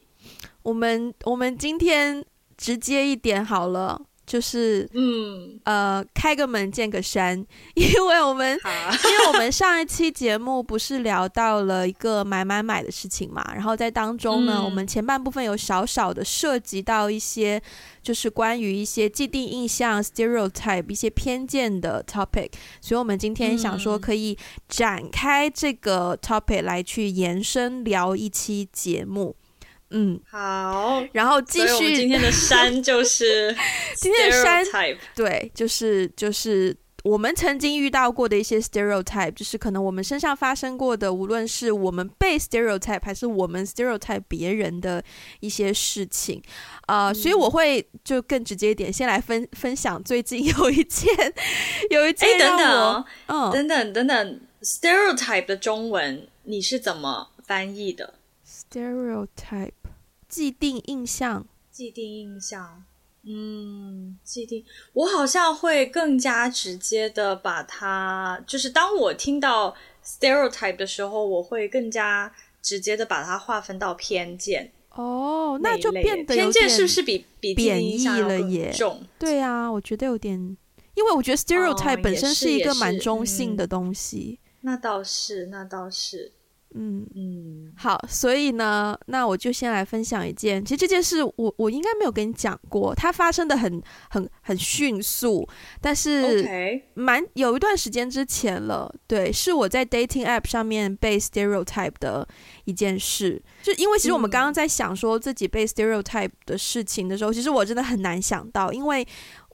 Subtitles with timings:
[0.62, 2.25] 我们我们今天
[2.56, 4.02] 直接一点好了。
[4.30, 17.60] 就是，嗯，呃，开个门见个山， 因为我们，因为我们上一期节目不是聊到了一个买买买的事情嘛，然后在当中呢，嗯、我们前半部分有少少的涉及到一些，
[18.00, 24.38] 就是关于一些既定印象 stereotype 一些偏见的 topic，所以我们今天想说可以
[24.68, 29.34] 展开这个 topic 来去延伸聊一期节目。
[29.90, 31.96] 嗯，好，然后继续。
[31.96, 33.54] 今天的山就是
[33.96, 34.64] 今天的山，
[35.14, 45.02] 对，就是就是我们曾经遇到过的一些 stereotype，就是可能我们身上发生过的，无论是我们被 stereotype 还是我们 stereotype 别人的
[45.40, 46.42] 一些事情，
[46.86, 51.12] 啊、呃，嗯、所以我会就更直接一点，先来分分享最近有一件
[51.91, 58.14] 有一件让我，等等，嗯，等等等等，stereotype 的中文你是怎么翻译的
[58.47, 59.72] ？stereotype。
[60.31, 62.84] 既定印象，既定印象，
[63.25, 74.70] 嗯，既定，我好像会更加直接的把它，就是当我听到 stereotype 的时候，我会更加直接的把它划分到偏见。
[74.91, 78.72] 哦，那就变得偏见是不是比比贬义了耶？
[79.19, 80.39] 对啊，我觉得有点，
[80.94, 84.39] 因为我觉得 stereotype、哦、本身是一个蛮中性的东西。
[84.42, 86.33] 嗯、那倒是，那倒是。
[86.74, 90.64] 嗯嗯，好，所以呢，那我就先来分享一件。
[90.64, 95.48] 其实这件事我我应该没有跟你讲过，它发生的很很很迅速，
[95.80, 98.92] 但是蛮有一段时间之前了。
[99.06, 102.26] 对，是我在 dating app 上面被 stereotype 的
[102.64, 103.42] 一件事。
[103.62, 109.06] 就因为其实我们刚刚在想说自己被 stereotype 的事情的时候，其实我真的很难想到，因为。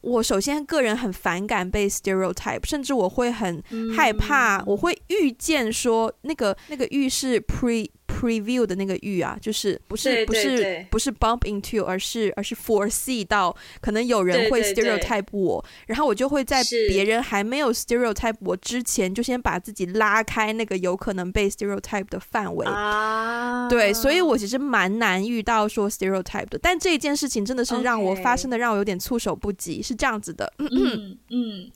[0.07, 3.62] 我首先个人很反感被 stereotype，甚至我会很
[3.95, 7.91] 害怕，嗯、我会预见说那个那个预是 pre。
[8.17, 22.66] Preview 的那个预啊，就是不是不是不是 bump into，而是而是 foresee 到可能有人会 stereotype 我，然后我就会在别人还没有 stereotype 我之前，就先把自己拉开那个有可能被 stereotype 的范围。
[22.66, 30.50] 啊，对，所以我其实蛮难遇到说 stereotype 的，但这一件事情真的是让我发生的让我有点措手不及，是这样子的。
[30.59, 31.71] 嗯嗯，嗯，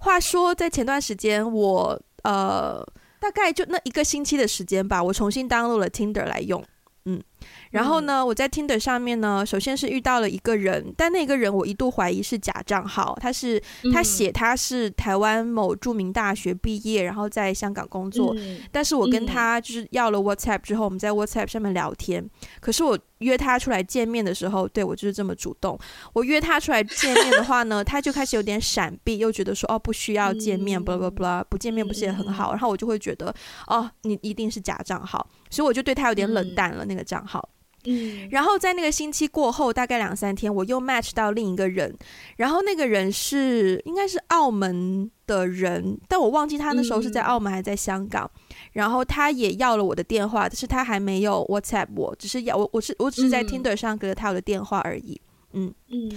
[0.00, 2.86] 话说在前段时间我呃。
[3.20, 6.62] 大概就那一个星期的时间吧，我重新 download 了 Tinder 来用，
[7.04, 7.22] 嗯。
[7.70, 13.16] 然后呢，我在 Tinder 上面呢，首先是遇到了一个人，但那个人我一度怀疑是假账号。
[13.20, 13.62] 他是
[13.92, 18.34] 他写他是台湾某著名大学毕业，然后在香港工作。
[18.72, 22.28] 但是我跟他就是要了 WhatsApp 之后，我们在 WhatsApp 上面聊天。
[22.60, 25.78] 可是我约他出来见面的时候，对，我就是这么主动。
[26.12, 32.52] 我约他出来见面的话呢，他就开始有点闪避，又觉得说哦不需要见面，blah blah blah，不见面不是也很好？
[32.52, 33.34] 然后我就会觉得
[33.66, 37.48] 哦，你一定是假账号，所以我就对他有点冷淡了那个账号。
[37.86, 41.96] 嗯，然后在那个星期过后，大概两三天，我又 match 到另一个人，
[42.36, 48.30] 然后那个人是应该是澳门的人，但我忘记他那时候是在澳门还是在香港，
[48.72, 55.20] 然后他也要了我的电话，但是他还没有 WhatsApp 我，只是要我我是我只是在 Tinder 上给了他我的电话而已，
[55.52, 55.72] 嗯。
[55.88, 56.10] 嗯，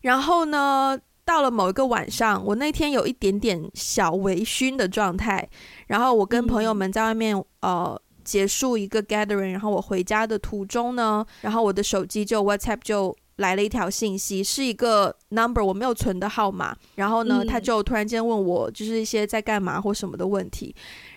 [0.00, 5.48] 然后呢，到了某一个晚上，我那天有一点点小微醺的状态，
[5.88, 8.00] 然后我跟朋友们在外面呃。
[8.30, 20.72] 结束一个 gathering，然后我回家的途中呢，然后我的手机就 WhatsApp 就来了一条信息，是一个 number 我没有存的号码，然后呢，嗯、他就突然间问我就是一些在干嘛或什么的问题，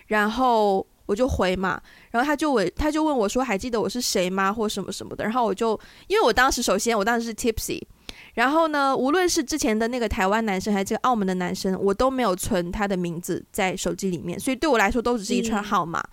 [0.08, 1.80] 然后我就回嘛，
[2.10, 4.52] 然后他就问他就问我说还记得我是谁吗？
[4.52, 7.80] 或什么什么的，然后我就因为我当时首先我当时是 tipsy，
[8.34, 16.00] 然后呢，无论是之前的那个台湾男生还是这个澳门的男生，我都没有存他的名字在手机里面，所以对我来说都只是一串号码。
[16.00, 16.10] 嗯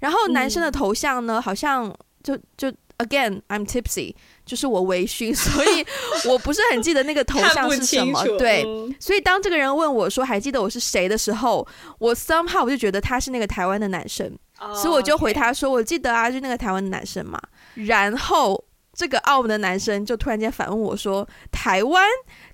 [0.00, 2.68] 然后男生的头像呢，嗯、好像就就
[2.98, 4.14] again I'm tipsy，
[4.44, 5.86] 就是我微醺， 所以
[6.28, 8.24] 我不是很记得那个头像是什么。
[8.38, 8.64] 对，
[8.98, 11.66] 所以当这个人问我说还记得我是谁的时候，
[11.98, 17.40] 我 somehow 我就觉得他是那个台湾的男生，oh, 所以我就回他说我记得啊，就那个台湾的男生嘛。
[17.74, 22.02] 然后这个澳门的男生就突然间反问我说台湾，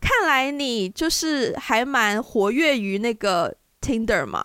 [0.01, 4.45] 看来你就是还蛮活跃于那个 Tinder 嘛。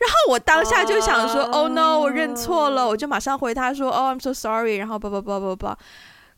[0.00, 5.78] 然后我当下就想说，Oh no，我认错了，我就马上回他说，Oh I'm so sorry，然后叭叭叭叭叭。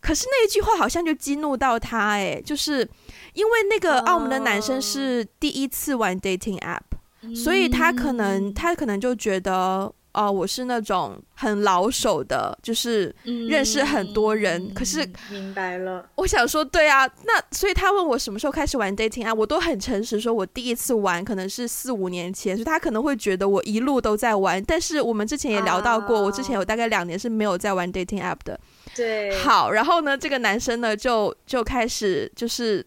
[0.01, 2.89] 可是那一句话好像就激怒到他，哎，就是
[3.35, 13.15] 因为那个澳门的男生是第一次玩 dating app，所以他可能他可能就觉得哦、呃，我是那种很老手的，就是
[13.49, 14.63] 认识很多人。
[14.63, 24.63] 嗯、可是明白了，我想说，对啊，那所以他问我什么时候开始玩 dating 啊，我都很诚实说，我第一次玩可能是四五年前，所以他可能会觉得我一路都在玩。
[24.65, 28.61] 但是我们之前也聊到过，啊、我之前有大概两年是没有在玩 dating app 的。
[28.95, 32.85] 对，好，然后呢，这个男生呢就就开始就是，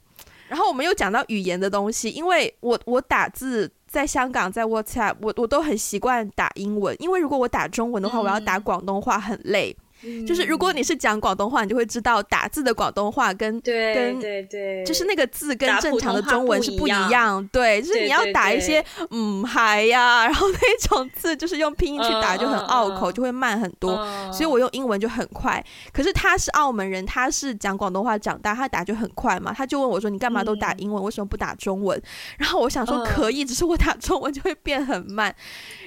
[0.48, 3.72] 然后我们又讲到语言的东西，因为我我打字。
[3.96, 9.74] 在香港，在 WhatsApp，我我都很习惯打英文，因为如果我打中文的话，我要打广东话很累。
[10.28, 17.48] 就是如果你是讲广东话，你就会知道打字的广东话跟对跟对对，就是那个字跟正常的中文是不一样。
[17.52, 23.96] 对，就是你要打一些嗯嗨呀，然后那种字就是用拼音去打就很拗口，就会慢很多。
[24.32, 25.64] 所以我用英文就很快。
[25.92, 29.54] 可是他是澳门人，他是讲广东话长大，他打就很快嘛。
[29.56, 32.00] 他就问我说：“你干嘛都打英文，为什么不打中文？”
[32.38, 35.34] 然后我想说可以，只是我打中文就会变很慢。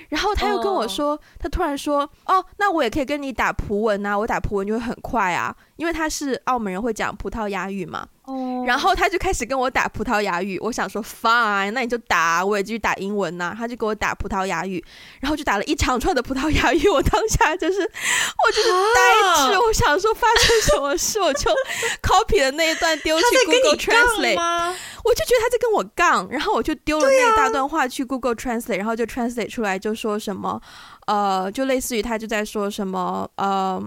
[0.08, 8.63] 然后他又跟我说，他突然说：“哦，那我也可以跟你打葡文啊，我打葡文就会很快啊，因为他是澳门人，会讲葡萄牙语嘛。”哦。
[8.67, 13.55] 然后他就开始跟我打葡萄牙语，我想说 fine，那你就打，我也继续打英文呐。
[13.57, 14.85] 他就给我打葡萄牙语，
[15.21, 16.87] 然后就打了一长串的葡萄牙语。
[16.89, 21.51] 我当下就是，我就是呆滞，我想说发生什么事，我就
[22.03, 24.75] copy 了那一段丢去 Google Translate。
[25.05, 30.61] 我就觉得他在跟我杠，然后我就丢了那一大段话去 Google Translate，然后就 translate 出来就说什么，
[31.07, 33.83] 呃，就类似于他就在说什么，呃，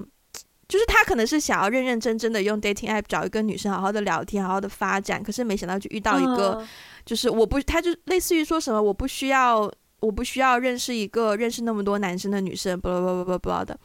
[0.72, 6.66] 就是他可能是想要认认真真的用 dating app 找一个女生好好的聊天，好好的发展，可是没想到就遇到一个，
[7.06, 9.70] 就是我不，他就类似于说什么，我不需要，
[10.00, 13.78] 我不需要认识一个认识那么多男生的女生，不不不不不不的，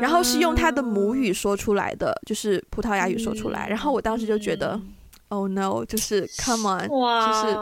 [0.00, 4.80] 然后是用他的母语说出来的，就是葡萄牙语说出来，然后我当时就觉得。
[5.30, 5.84] Oh no！
[5.84, 7.54] 就是 Come on，哇就是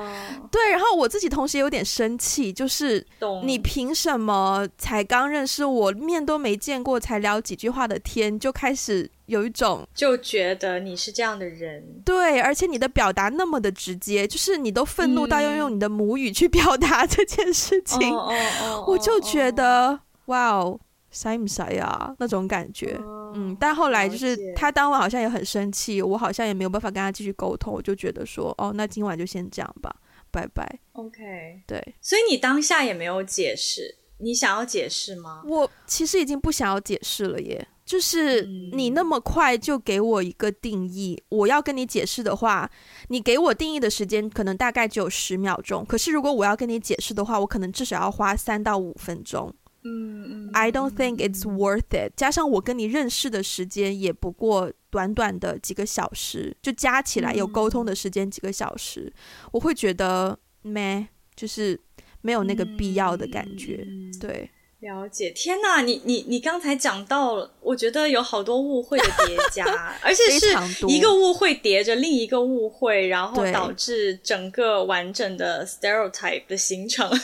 [0.50, 0.70] 对。
[0.70, 3.06] 然后我自己同时有点生气，就是
[3.44, 11.84] 你凭什么才刚认识我，面都没见过，才聊几句话的天，就开始有一种就觉得你是这样的人？
[12.06, 20.80] 对，而且你的表达那么的直接，就是你都愤怒到要用你的母语去 表达这件事情，嗯、我就觉得哇哦。
[21.10, 22.14] 塞不塞啊？
[22.18, 29.94] 那种感觉，哦、嗯，但后来就是他当晚好像也很生气，我好像也没有办法跟他继续沟通，我就觉得说，哦，那今晚就先这样吧，
[30.30, 30.78] 拜拜。
[30.92, 35.42] OK，对，所以你当下也没有解释，你想要解释吗？
[35.46, 42.70] 我其实已经不想要解释了耶，就是你那么快就给我一个定义，我要跟你解释的话，
[43.08, 49.54] 你给我定义的时间可能大概只有十秒钟，可是如果我要跟你解释的话，我可能至少要花三到五分钟。
[49.84, 52.12] 嗯 I don't think it's worth it。
[52.16, 61.78] 加上我跟你认识的时间也不过短短的几个小时，就加起来有沟通的时间几个小时，嗯、我会觉得没，就是
[62.22, 63.84] 没有那个必要的感觉。
[63.86, 65.30] 嗯、对，了解。
[65.30, 69.64] 天哪，你你你刚才讲到了，我觉得有好多误会的叠加，
[70.02, 70.48] 而且是
[70.88, 77.08] 一个误会叠着另一个误会，然后导致整个完整的 stereotype 的形成。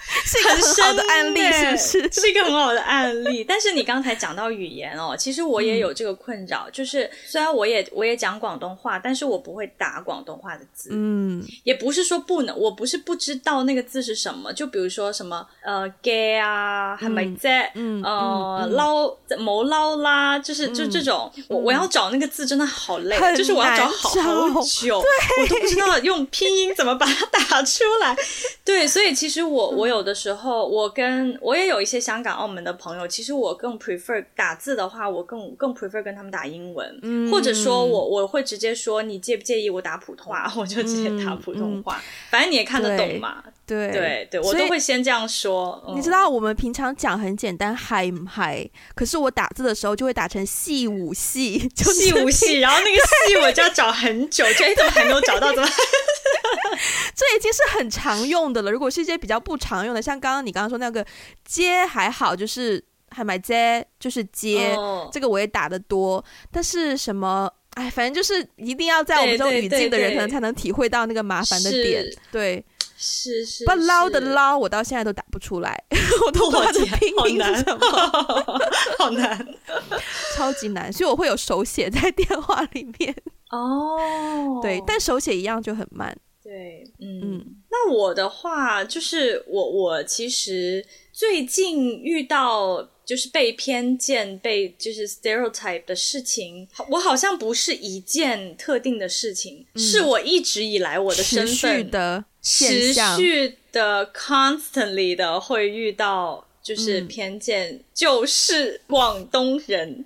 [0.24, 2.20] 是一个很好的案例，是不是？
[2.20, 3.44] 是一个很好的案例。
[3.44, 10.90] 但是你刚才讲到语言哦，其实我也有这个困扰，嗯、就是虽然我也我也讲广东话，但是我不会打广东话的字。
[10.92, 14.52] 嗯，也不是说不能，我不是不知道那个字是什么。
[14.52, 17.70] 就比如说什么呃 gay 啊，还咪在？
[17.74, 24.10] 嗯，呃捞谋捞啦，就是就这种，嗯、我我要找那个字真的好累，嗯、就是我要找好
[24.48, 28.16] 好久，对我都不知道用拼音怎么把它打出来。
[28.64, 43.42] 对，所以其实我我有的时候，我跟我也有一些香港、澳门的朋友，其实我更 prefer 打字的话，我更更 prefer 跟他们打英文，嗯、或者说我我会直接说，你介不介意我打普通话，我就直接打普通话，反正你也看得懂嘛。
[43.66, 45.84] 对对对，我都会先这样说。
[45.86, 48.66] 嗯、你知道我们平常讲很简单，嗨唔嗨？
[48.94, 55.52] 可是我打字的时候就会打成细五细，就细五细，然后那个细我就要找很久，这怎么还没有找到？
[55.52, 55.68] 怎么？
[57.14, 58.70] 这已经是很常用的了。
[58.70, 61.04] 如果是一些比较不常用的，像刚刚你刚刚说那个
[61.44, 66.24] 接还好，就是还买接就是接，哦、这个我也打的多。
[66.50, 72.04] 但是什么哎，反正就是一定要在我们这种语境的人，可能才能体会到那个麻烦的点。
[72.32, 72.64] 对，
[72.96, 73.64] 是是。
[73.64, 75.80] 不捞的捞，我到现在都打不出来，
[76.26, 78.60] 我都不知道这拼音是什么，
[78.98, 79.46] 好难，
[80.36, 80.92] 超级难。
[80.92, 83.14] 所以我会有手写在电话里面。
[83.50, 86.14] 哦，对，但手写一样就很慢。
[86.42, 106.44] 对，嗯，嗯，那我的话就是我我其实最近遇到就是被偏见、被就是 stereotype 的事情，我好像不是一件特定的事情，嗯、是我一直以来我的身份的持续的 constantly 的会遇到。
[106.60, 110.04] 就是偏见，就是广东人。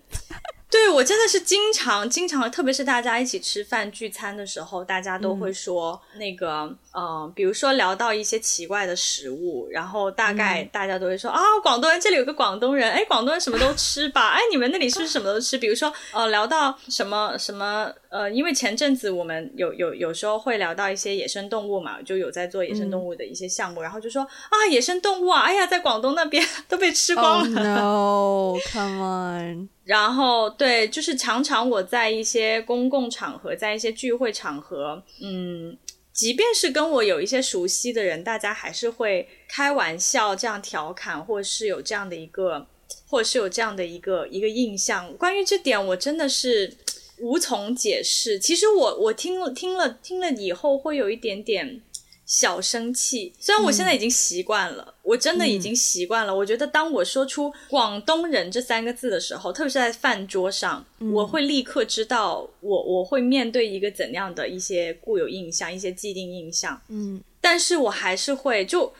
[0.72, 6.62] 对，我真的是经常经常，特别是大家一起吃饭聚餐的时候，大家都会说那个，
[6.92, 15.58] 嗯、呃，比如说聊到一些奇怪的食物，然后大概大家都会说、嗯、啊，广东人这里有个广东人，哎，广东人什么都吃吧，哎，你们那里是不是什么都吃？
[15.58, 27.80] 比如说，呃，聊到什么什么，呃，因为前阵子我们有有有时候会聊到一些野生动物嘛，就有在做野生动物的一些项目，嗯、然后就说啊，野生动物啊，哎呀，在广东那边 都被吃光了。
[27.80, 29.68] Oh no，come on。
[29.84, 35.78] 然后，对，就是常常我在一些公共场合，在一些聚会场合，嗯，
[36.12, 42.66] 即便是跟我有一些熟悉的人，大家还是会开玩笑这样调侃，或是有这样的一个，
[43.08, 45.10] 或是有这样的一个一个印象。
[45.16, 46.76] 关于这点，我真的是
[47.18, 48.38] 无从解释。
[48.38, 51.82] 其实我我听了听了听了以后，会有一点点。
[52.24, 56.32] 小生气，虽然我现在已经习惯了，嗯、我真的已经习惯了。
[56.32, 66.80] 嗯、我觉得当我说出“广东人”这三个字的时候，特别是在饭桌上，嗯、我会立刻知道我我会面对一个怎样的一些固有印象、一些既定印象。
[66.88, 68.90] 嗯，但是我还是会就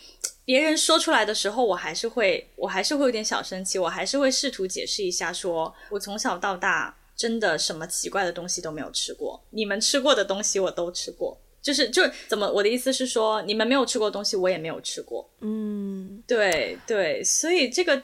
[0.45, 11.39] 别人说出来的时候，我还是会我还是会有点小生气，我还是会试图解释一下说，说我从小到大真的什么奇怪的东西都没有吃过，你们吃过的东西我都吃过。
[11.63, 15.31] 就是就怎么我的意思是说，你们没有吃过东西，我也没有吃过。
[15.41, 17.97] 嗯，对对，所以这个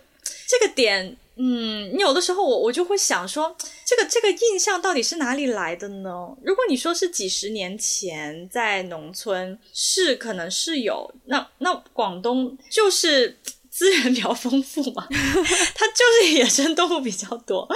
[0.47, 6.37] 这个点，嗯，你有的时候我我就会想说，这个这个印象到底是哪里来的呢？
[6.45, 13.37] 如果你说是几十年前在农村，是可能是有，那那广东就是。
[13.79, 17.69] 资源比较丰富嘛，它就是野生动物比较多。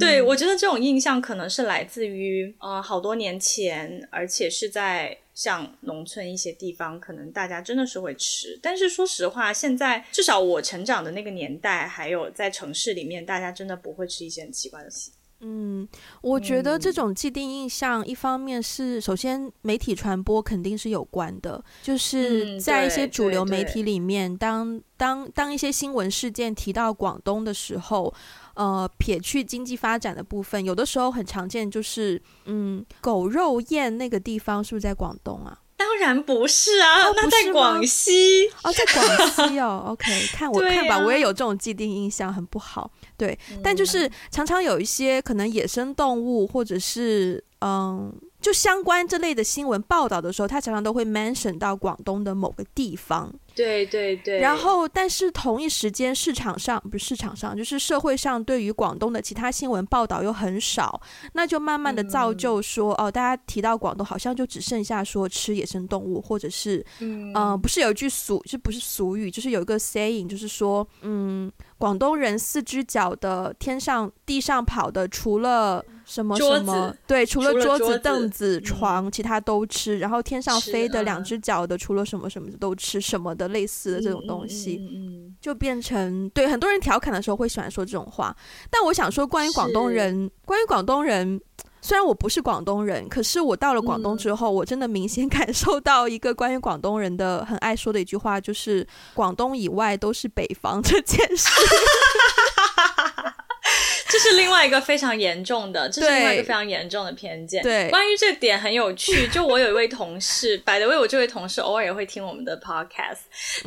[0.00, 8.58] 对，嗯、我觉得这种印象可能是来自于呃好多年前，而且是在像农村一些地方，可能大家真的是会吃。
[8.60, 15.12] 但是说实话，现在至少我成长的那个年代，还有在城市里面，大家真的不会吃一些很奇怪的东西。
[15.46, 15.86] 嗯，
[16.22, 28.12] 我觉得这种既定印象，嗯、一方面是首先媒体传播肯定是有关的，就是在一些主流媒体里面，嗯、当当当一些新闻事件提到广东的时候，
[28.54, 35.60] 呃，撇去经济发展的部分，有的时候很常见，就是嗯，狗肉宴那个地方是不是在广东啊？
[35.76, 38.46] 当然不是啊，哦、那在广西。
[38.62, 42.90] 哦，在广西哦， OK，看我看吧，我也有这种既定印象，很不好。
[43.16, 48.12] 对，嗯、但就是常常有一些可能野生动物，或者是嗯，
[48.44, 53.32] 就相关这类的新闻报道的时候，他常常都会 mention 到广东的某个地方。
[53.54, 54.40] 对对对。
[54.40, 61.00] 然后，但是同一时间市场上不是市场上，就是社会上对于广东的其他新闻报道又很少，
[61.32, 71.50] 那就慢慢的造就说，嗯、哦，大家提到广东，好像就只剩下说吃野生动物，或者是嗯、呃，不是有一句俗，就不是俗语，就是有一个 saying，就是说，嗯。
[71.76, 79.98] 广东人四只脚的，天上地上跑的，除了什么什么，对，除了桌子、凳子、床，嗯、其他都吃。
[80.00, 84.80] 然后天上飞的两只脚的，除了什么什么都吃什么的，类似的这种东西，
[85.40, 88.36] 就变成对很多人调侃的时候会喜欢说这种话。
[88.70, 91.40] 但我想说，关于广东人，关于广东人，
[91.80, 101.48] 虽然我不是广东人，可是我到了广东之后，嗯、我真的明显 感受到一个关于广东人的很爱说的一句话，就是广东以外都是北方 这件事。
[104.14, 107.60] 这是另外一个非常严重的， 这是另外一个非常严重的偏见。
[107.64, 109.26] 对，关于这点很有趣。
[109.26, 113.22] 就我有一位同事， by the way，我这位同事偶尔也会听我们的 podcast。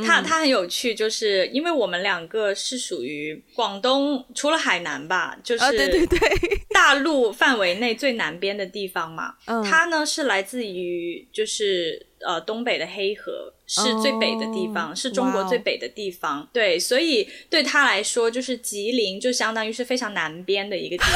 [0.05, 6.19] 他他很有趣，就是因为我们两个是属于广东，除了海南吧，就是对对对，
[6.73, 9.33] 大陆范围内最南边的地方嘛。
[9.47, 13.53] 嗯，他呢是来自于就是呃东北的黑河。
[13.67, 16.47] 是最北的地方，oh, 是中国最北的地方。
[16.53, 21.13] 对，所以对他来说，就是吉林就相当于是非常南边的一个地方。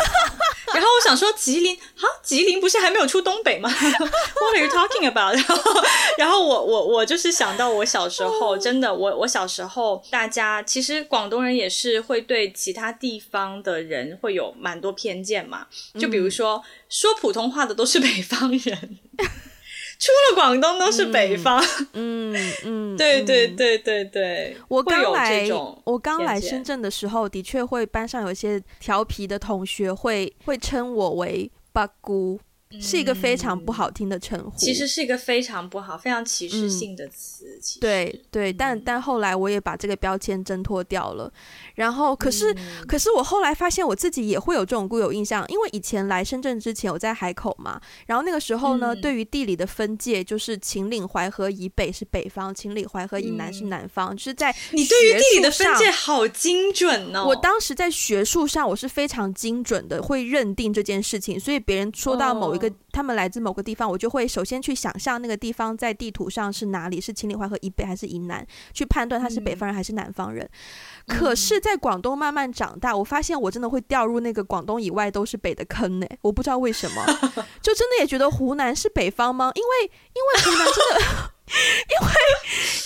[0.75, 3.69] 然后我想说，吉林啊，吉林不是还没有出东北吗？
[3.73, 5.33] What are you talking about？
[5.33, 5.83] 然后，
[6.17, 15.67] 然后我我我就是想到我小时候，真的，我我小时候，大家其实广东人也是会对其他地方的人会有蛮多偏见嘛。
[15.99, 18.99] 就比如说，嗯、说普通话的都是北方人。
[20.01, 22.97] 出了广东都是北方，嗯嗯，嗯。
[22.97, 24.57] 对对对对对。
[24.67, 25.47] 我刚来，
[25.83, 32.39] 我刚来深圳的时候，的确会班上有一些调皮的同学会会称我为八姑，
[32.79, 37.45] 是一个非常不好听的称呼，其实是一个非常不好、非常歧视性的词。
[37.45, 41.31] 嗯、对对，但但后来我也把这个标签挣脱掉了。
[41.75, 57.25] 然后，可是、嗯、可是我后来发现我自己也会有这种固有印象，因为以前来深圳之前我在海口嘛，然后那个时候呢，嗯、对于地理的分界就是秦岭淮河以北是北方，秦岭淮河以南是南方，嗯、就是在你对于地理的分界好精准哦。
[57.27, 62.75] 我当时在学术上我是非常精准的，会认定这件事情，所以别人说到某一个。
[62.93, 70.47] 他们来自某个地方，我就会首先去想象那个地方在地图上是哪里，是秦岭淮河以北还是以南，去判断他是北方人还是南方人。
[71.07, 76.07] 嗯、可是，在广东慢慢长大，我发现我真的会掉入那个广东以外都是北的坑呢。
[76.21, 77.05] 我不知道为什么，
[77.63, 79.53] 就真的也觉得湖南是北方吗？
[79.55, 81.30] 因为因为湖南真的。
[81.91, 82.13] 因为，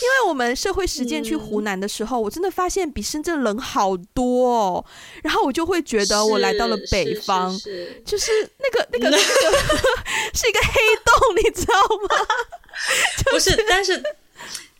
[0.01, 4.85] 因为我们社会实践去湖南的时候，嗯，我真的发现比深圳冷好多哦。
[5.23, 9.21] 然后我就会觉得我来到了北方，是是是是就是那个那个那个
[10.33, 11.73] 是一个黑洞，你知道
[12.09, 12.25] 吗？
[13.31, 14.01] 不是，但是。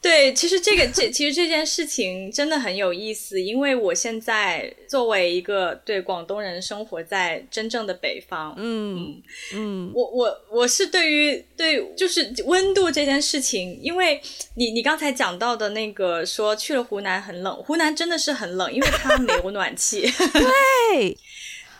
[0.06, 9.20] 对，其实这个这其实这件事情真的很有意思，因为我现在作为一个对广东人生活在真正的北方，嗯
[9.56, 14.22] 嗯，我我我是对于对就是温度这件事情，因为
[14.54, 20.02] 你你刚才讲到的那个说去了湖南很冷，湖南真的是很冷，因为它没有暖气。
[20.32, 21.18] 对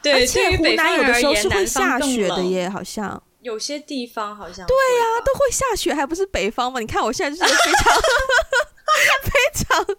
[0.02, 3.22] 对， 对于北方有的时候是会下雪的耶，好像。
[3.46, 6.80] 有些地方好像对呀、啊，都会下雪，还不是北方吗？
[6.80, 7.96] 你看我现在就是非常
[9.22, 9.98] 非常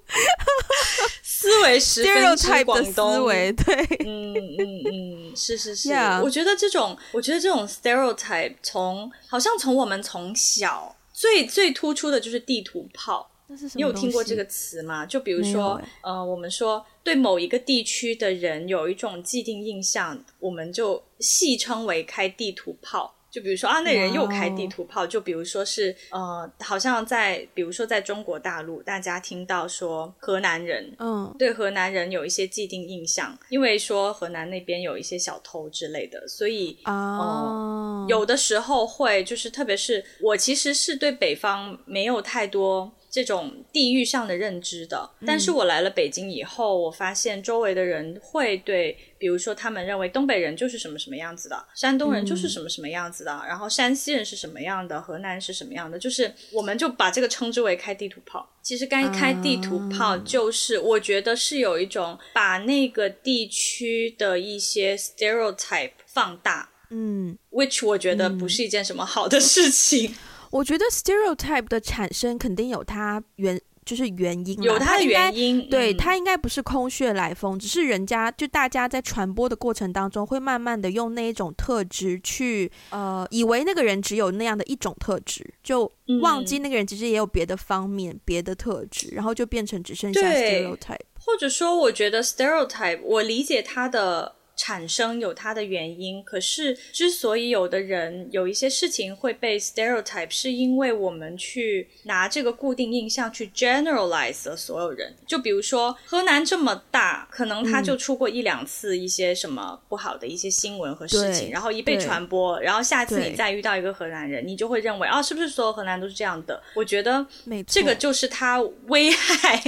[1.22, 3.74] 思维十分之广东思维，对，
[4.04, 6.20] 嗯嗯嗯，是是是，yeah.
[6.20, 13.30] 我觉得这种，我觉得这种 stereotype 从好像从我们从小最最突出的就是地图炮？
[13.74, 15.06] 你有听过这个词吗？
[15.06, 23.14] 就比如说，欸、呃，我们说对某一个地区的人有一种既定印象，我们就戏称为开地图炮。
[23.36, 25.06] 就比如说啊，那人又开地图炮。
[25.06, 37.28] 就比如说是呃，好像在比如说在中国大陆，大家听到说河南人，嗯，对河南人有一些既定印象，因为说河南那边有一些小偷之类的，所以哦、oh.
[37.28, 42.90] 呃，有的时候会就是，特别是我其实是对北方没有太多。
[43.16, 58.46] 这种地域上的认知的，但是我来了北京以后，我发现周围的人会对，比如说他们认为东北人就是什么什么样子的，山东人就是什么什么样子的，然后山西人是什么样的，河南是什么样的，就是我们就把这个称之为开地图炮。
[58.60, 70.14] 其实该开地图炮就是，我觉得是有一种把那个地区的一些 stereotype 放大，嗯，which 我觉得不是一件什么好的事情。
[70.50, 90.98] 我觉得 stereotype 的产生肯定有它原就是原因，有它的原因，它对、嗯、它应该不是空穴来风，只是人家就大家在传播的过程当中，会慢慢的用那一种特质去呃，以为那个人只有那样的一种特质，就忘记那个人其实也有别的方面、嗯、别的特质，然后就变成只剩下 stereotype。
[91.20, 94.35] 或者说，我觉得 stereotype，我理解它的。
[94.56, 105.14] 产生有它的原因，可是之所以有的人有一些事情会被 stereotype，是因为我们去拿这个固定印象去 generalize 了所有人。
[105.26, 116.62] 就比如说河南这么大，可能他就出过一两次一些什么不好的一些新闻和事情，然后一被传播，然后下次你再遇到一个河南人，你就会认为啊，是不是所有河南都是这样的？
[116.74, 117.26] 我觉得
[117.66, 119.62] 这个就是他危害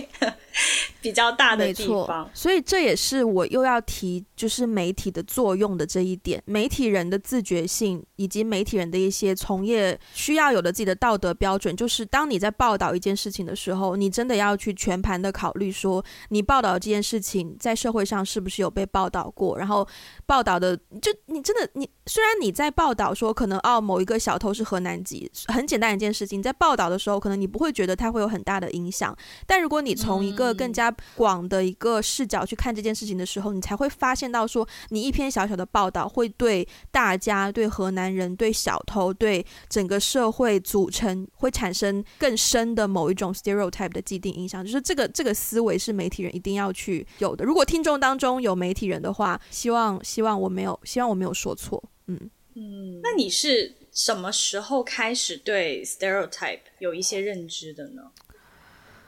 [1.03, 2.31] 比较大的地方。
[2.33, 4.69] 所以这也是我又要提，就是。
[4.69, 19.89] 媒体的作用的这一点，媒体人的自觉性，以及媒体人的一些从业需要有的自己的道德标准，就是当你在报道一件事情的时候，你真的要去全盘的考虑，说你报道的这件事情在社会上是不是有被报道过，然后
[20.27, 29.17] 报道的就你真的你虽然你在报道说可能哦某一个小偷是河南籍，很简单一件事情，在报道的时候可能你不会觉得它会有很大的影响，
[29.47, 34.67] 但如果你从一个更加广的一个视角去看这件事情的时候，你才会发现到说。
[34.91, 47.45] 你一篇小小的报道会对大家、对河南人、对小偷、对整个社会组成会产生更深的某一种 stereotype 的既定印象，就是这个这个思维是媒体人一定要去有的。
[47.45, 51.83] 如果听众当中有媒体人的话，希望希望我没有希望我没有说错。
[52.07, 52.19] 嗯
[52.55, 58.03] 嗯，那你是什么时候开始对 stereotype 有一些认知的呢？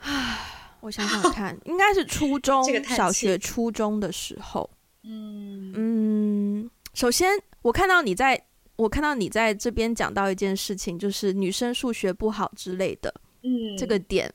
[0.00, 4.68] 唉，我想想看，应该是初 中、这个、小学、初中的时候。
[5.04, 5.72] 嗯。
[5.76, 7.30] 嗯，首先
[7.62, 8.40] 我看到你在，
[8.76, 14.32] 我看到你在这边讲到一件事情，就是女生数学不好之类的，嗯，这个点，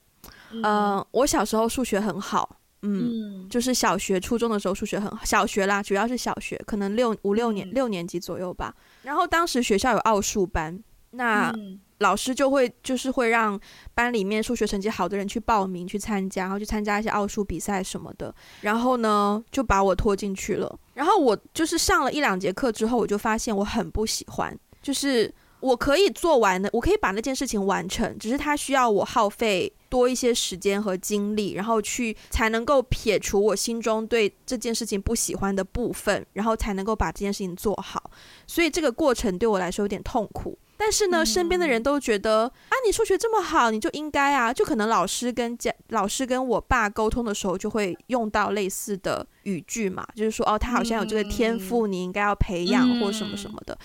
[0.51, 8.73] 嗯、呃，我小时候数学很好，嗯，就是小学、初中的时候数学很好，小学啦，主要是小学，可能六五六年、嗯、六年级左右吧。
[9.03, 10.81] 然后当时学校有奥数班，
[11.11, 11.53] 那
[11.99, 13.59] 老师就会就是会让
[13.93, 18.33] 班里面数学成绩好的人去报名去参加，然后去参加一些奥数比赛什么的。
[18.61, 20.79] 然后呢，就把我拖进去了。
[20.93, 25.33] 然后我就是上了一两节课之后，我就发现我很不喜欢，就是。
[25.61, 38.11] 我可以做完的，我可以把那件事情完成，只是它需要我耗费多一些时间和精力，然后去才能够撇除我心中对这件事情不喜欢的部分，然后才能够把这件事情做好。
[38.45, 40.55] 所以这个过程对我来说有点痛苦。
[40.77, 53.77] 但是呢，身边的人都觉得啊，你数学这么好，你就应该啊，就可能老师跟家老师跟我爸沟通的时候就会用到类似的语句嘛，就是说哦，他好像有这个天赋，你应该要培养或什么什么的。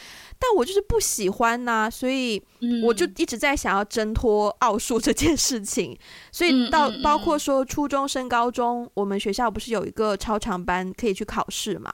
[0.42, 2.42] 但我就是不喜欢呐、啊，所以
[2.83, 5.94] 我就一直在想要挣脱奥数这件事情。
[6.33, 11.92] 所以到包括说初中升高中，我们学校不是有一个超长班可以去考试嘛？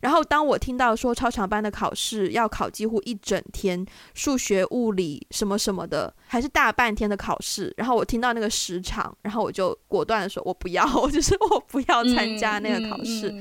[0.00, 13.32] 然后当我听到说超长班的考试要考几乎一整天，数学、物理什么什么的，还是大半天的考试，然后我听到那个时长，然后我就果断的说，我不要， 就是我不要参加那个考试。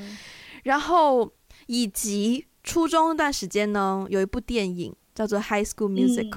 [0.64, 1.32] 然后
[1.68, 2.46] 以及。
[2.64, 4.96] 初中那段时间呢，有一部电影。
[5.14, 6.32] 叫做《High School Musical》，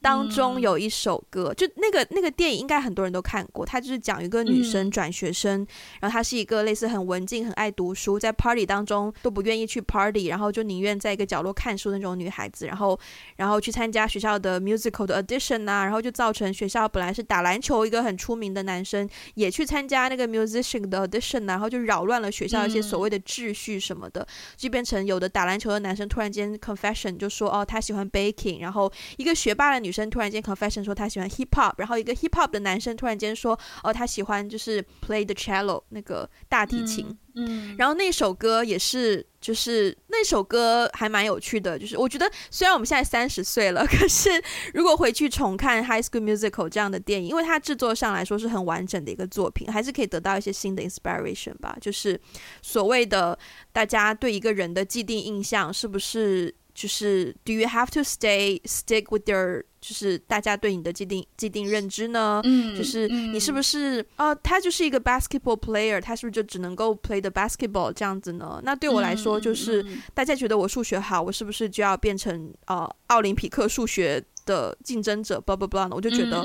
[0.00, 3.64] 当中有一首歌，嗯、就那个那个电影应该很多人都看过。
[3.64, 5.66] 它就是讲一个女生转学生，嗯，
[6.00, 12.66] 然后她是一个类似很文静、很爱读书，在 party 当中都不愿意去 party，然后就宁愿在一个角落看书的那种女孩子。
[12.66, 12.98] 然后，
[13.36, 28.04] 然后去参加学校的 musical 的 audition 啊，然后就造成学校本来是打篮球一个很出名的男生，也去参加那个 musician 的 audition 啊，然后就扰乱了学校一些所谓的秩序什么的，嗯，就变成有的打篮球的男生突然间 confession 就说哦，他喜欢。
[28.14, 44.30] baking，然后一个学霸的女生突然间 confession 说她喜欢 hip hop，然后一个 hip hop 的男生突然间说哦，他喜欢就是 play the cello 那个大提琴，嗯，嗯，然后那首歌也是就是那首歌还蛮有趣的，就是我觉得虽然我们现在三十岁了， 可是
[44.72, 52.20] 如果回去重看 High School Musical 这样的电影，因为它制作上来说是很完整的一个作品，还是可以得到一些新的 inspiration 吧，就是
[52.62, 53.38] 所谓的
[53.72, 56.54] 大家对一个人的既定印象是不是？
[56.74, 59.64] 就是 Do you have to stay stick with your？
[59.84, 62.40] 就是大家对你的既定既定认知呢？
[62.42, 64.34] 嗯，就是你是不是啊、嗯呃？
[64.36, 68.58] 他就是一个 basketball player，他是不是就只能够 play the basketball 这样子呢？
[68.64, 75.94] 那对我来说，就是、嗯、大家觉得我数学好，我是不是就要变成呃奥林匹克数学的竞争者？blah blah blah 呢？
[75.94, 76.42] 我就觉得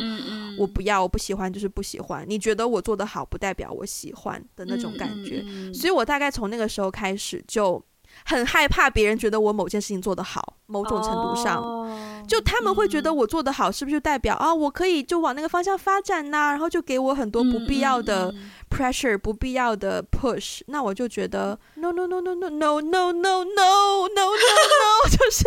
[0.57, 2.25] 我不要，我不喜欢，就是不喜欢。
[2.27, 5.41] 你觉得我做的好，不代表我喜欢的那种感觉。
[5.47, 7.81] 嗯、所以我大概从那个时候开始就。
[8.25, 11.89] 很害怕别人觉得我某件事情做得好，某种程度上，oh,
[12.27, 16.51] 就他们会觉得我做得好，是不是就代表啊，我可以就往那个方向发展呐、啊？
[16.51, 18.33] 然后就给我很多不必要的
[18.69, 20.61] pressure，、嗯、不必要的 push。
[20.67, 25.45] 那我就觉得 no no no no no no no no no no no no，就是，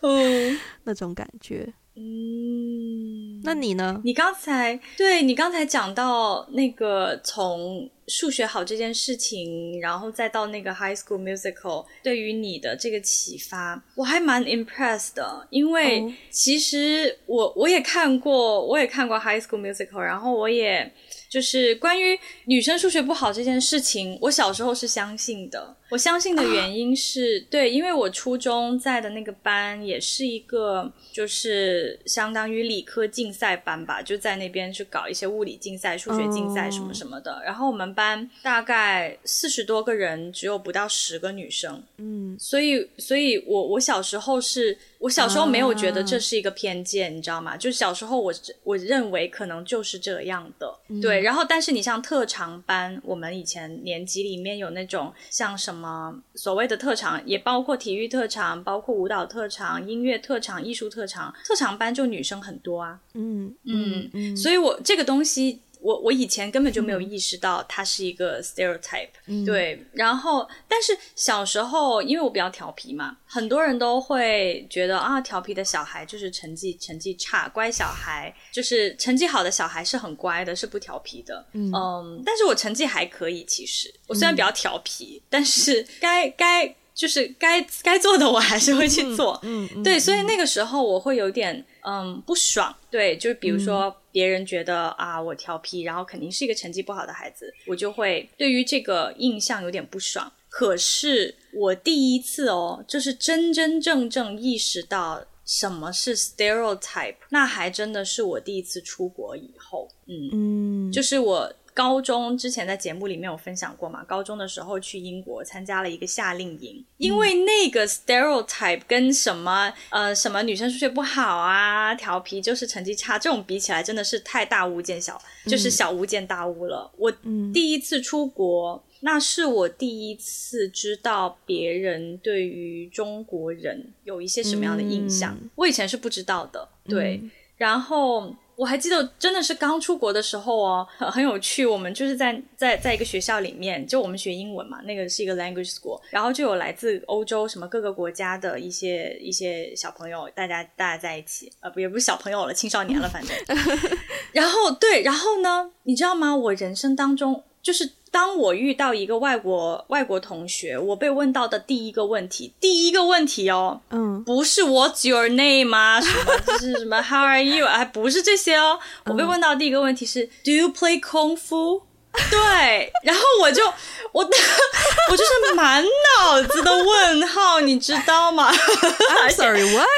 [0.00, 1.72] 嗯，那种感觉。
[1.94, 4.00] 嗯，那你呢？
[4.02, 20.90] 你刚才对你刚才讲到那个从数学好这件事情，然后再到那个 High School Musical，对于你的这个启发，我还蛮 impressed 的，因为其实我我也看过，我也看过 High School Musical，然后我也
[21.28, 25.76] 就是关于女生数学不好这件事情，我小时候是相信的。
[25.92, 37.34] 我相信的原因是、啊、对，因为我初中在的那个班也是一个，就是相当于理科竞赛班吧，就在那边去搞一些物理竞赛、数学竞赛什么什么的。
[37.34, 41.82] 哦、然后我们班大概四十多个人，只有不到十个女生。
[41.98, 47.54] 嗯，所以，所以我我小时候是，我小时候没有觉得这是一个偏见，啊、你知道吗？
[47.54, 48.32] 就小时候我
[48.64, 50.74] 我认为可能就是这样的。
[50.88, 55.81] 嗯、对，然后但是你像特长班，我们以前年级里面有那种像什么。
[55.82, 61.34] 什么所谓的特长，也包括体育特长，包括舞蹈特长、音乐特长、艺术特长。
[61.44, 65.60] 特长班就女生很多啊，嗯嗯嗯，所以我这个东西。
[65.82, 69.84] 我我以前根本就没有意识到它是一个 stereotype，嗯，对。
[69.92, 81.44] 然后，但是小时候因为我比较调皮嘛，很多人都会觉得啊，调皮的小孩就是成绩成绩差，乖小孩就是成绩好的小孩是很乖的，是不调皮的。
[81.52, 86.76] 嗯，嗯，但是我成绩还可以，其实我虽然比较调皮，嗯，但是该该。
[86.94, 100.30] 就是该该做的我还是会去做，嗯，嗯对嗯，所以那个时候我会有点嗯不爽，对，就是比如说别人觉得、嗯、啊我调皮，然后肯定是一个成绩不好的孩子，我就会对于这个印象有点不爽。
[100.48, 111.52] 可是我第一次哦，就是真真正正意识到什么是 stereotype，那还真的是我第一次出国以后，嗯嗯，就是我。
[111.74, 126.90] 高中之前在节目里面有分享过嘛，高中的时候去英国参加了一个夏令营，因为那个 stereotype 跟什么呃什么女生数学不好啊、调皮就是成绩差这种比起来，真的是太大巫见小，就是小巫见大巫了。
[126.98, 127.10] 我
[127.54, 136.68] 第一次出国，那是我第一次知道别人对于中国人有一些什么样的印象，我以前是不知道的。
[136.84, 137.22] 对，
[137.56, 138.36] 然后。
[138.54, 141.64] 我还记得，真的是刚出国的时候哦，很很有趣。
[141.64, 153.36] 我们就是在在在一个学校里面，就我们学英文嘛，那个是一个 language school，然后就有来自欧洲什么各个国家的一些一些小朋友，大家大家在一起，呃，不也不是小朋友了，青少年了，反正。
[154.32, 156.36] 然后对，然后呢，你知道吗？
[156.36, 157.90] 我人生当中就是。
[158.12, 167.64] 当我遇到一个外国外国同学，我被问到的第一个问题，第一个问题哦，嗯，不是 What's your name 啊，什么就是什么 How are you？
[167.64, 171.82] 哎，不是这些哦，我被问到的第一个问题是、嗯、Do you play kung fu？
[172.30, 173.64] 对，然后我就
[174.12, 179.88] 我我就是满脑子的问号，你知道吗？I'm sorry，what？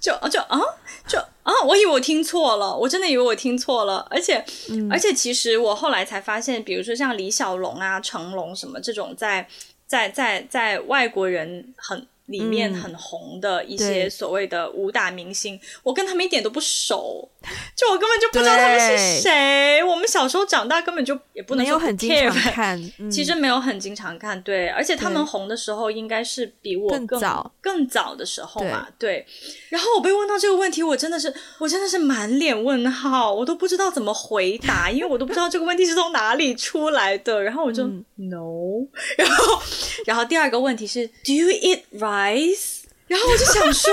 [0.00, 0.60] 就就啊。
[1.06, 9.46] 就啊，我以为我听错了，我真的以为我听错了，而且，嗯、而且其实我后来才发现，比如说像李小龙啊、成龙什么这种在，
[9.86, 12.04] 在在在在外国人很。
[12.26, 17.28] 里面很红的一些所谓的武打明星，嗯、我跟他们一点都不熟，
[17.76, 19.82] 就我根本就不知道他们是谁。
[19.84, 24.40] 我们小时候长大根本就也不能说很经常看，嗯、其实没有很经常看。
[24.42, 28.88] 对，而且他们红的时候应该是比我更，更早更早的时候嘛。
[28.98, 29.26] 对，对。
[29.68, 37.42] 然后我被问到这个问题，我真的是我真的是满脸问号，我都不知道怎么回答，因为我都不知道这个问题是从哪里出来的。
[37.42, 38.86] 然后我就、嗯、No，
[39.18, 39.62] 然后
[40.06, 41.80] 然后第二个问题是 Do you eat
[42.14, 43.92] rice？rice，然后我就想说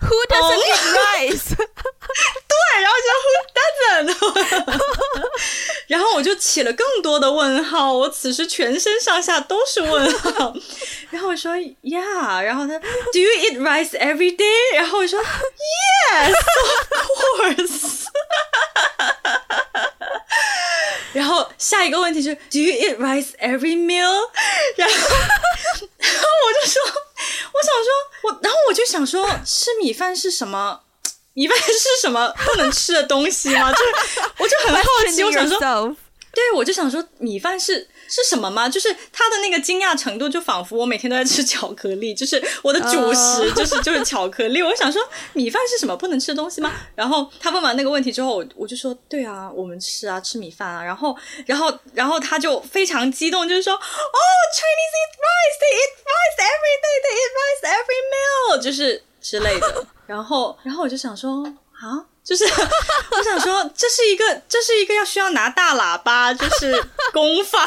[0.00, 1.56] ，Who doesn't eat rice？
[1.56, 4.80] 对，然后就 Who doesn't？
[5.88, 10.54] 然后我就起了更多的问号，我此时全身上下都是问号。
[11.10, 14.74] 然后我说，Yeah，然后他，Do you eat rice every day？
[14.74, 16.88] 然后我说，Yes，of
[17.38, 18.06] course。
[21.12, 24.12] 然后下一个问题是，Do you eat rice every meal？
[24.76, 24.94] 然后，
[25.98, 26.82] 然后我就说，
[27.52, 27.90] 我想说，
[28.24, 30.80] 我，然后我就想说，吃米饭是什么？
[31.34, 33.72] 米饭是什么不能吃的东西吗？
[33.72, 35.58] 就是，我就很好奇，我想说，
[36.32, 37.88] 对，我就想说，米饭是。
[38.08, 38.68] 是什么吗？
[38.68, 44.62] 就是他的那个惊讶程度，就仿佛我每天都在吃巧克力，就是我的主食就是就是巧克力。
[44.62, 46.72] 我想说，米饭是什么不能吃的东西吗？
[46.94, 50.82] 然后他问完那个问题之后，我我就说，对啊，我们吃啊，吃米饭啊。
[50.82, 51.16] 然后
[51.46, 59.86] 然后然后他就非常激动，就是说，哦，Chinese eat rice，they eat rice every day，they eat rice every meal，就是之类的。
[60.06, 61.44] 然后然后我就想说，
[61.80, 62.06] 啊。
[62.26, 62.42] 就是
[63.12, 66.74] 我想说，这是一个，这是一个要需要拿大喇叭，就是
[67.12, 67.64] 公放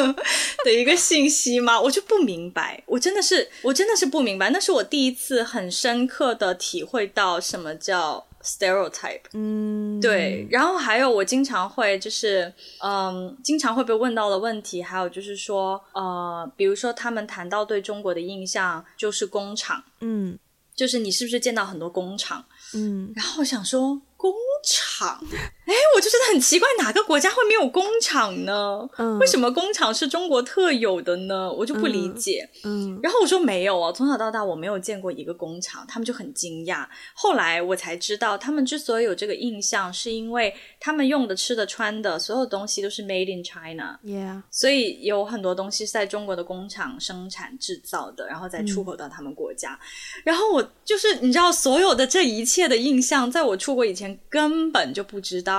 [0.62, 1.80] 的一个信息吗？
[1.80, 4.50] 我就不明白，我真的是，我真的是不明白。
[4.50, 9.22] 那是我第一次很深刻的体会到什么叫 stereotype。
[9.32, 10.46] 嗯，对。
[10.50, 20.38] 然后还有，我经常会就是，嗯，经常会被问到的问题，还有就是说，呃，比如说他们谈到对中国的印象就是工厂，嗯，
[20.76, 22.44] 就是你是不是见到很多工厂？
[22.74, 24.32] 嗯，然后我想说工
[24.64, 25.22] 厂，
[25.66, 28.86] 哎，我就觉得很奇怪，哪个国家会没有工厂呢？
[28.98, 31.50] 嗯，为什么工厂是中国特有的呢？
[31.50, 32.48] 我就不理解。
[32.64, 36.86] 嗯，嗯，然后我说没有啊，从小到大我没有见过一个工厂，他们就很惊讶。
[37.14, 43.98] 后来我才知道，他们之所以有这个印象，是因为他们用的、吃的、穿的所有东西都是 Made in China。
[44.04, 49.72] Yeah，所以有很多东西是在中国的工厂生产制造的，然后再出口到他们国家。
[49.72, 55.53] 嗯，然后我就是你知道，所有的这一切的印象，在我出国以前根本就不知道，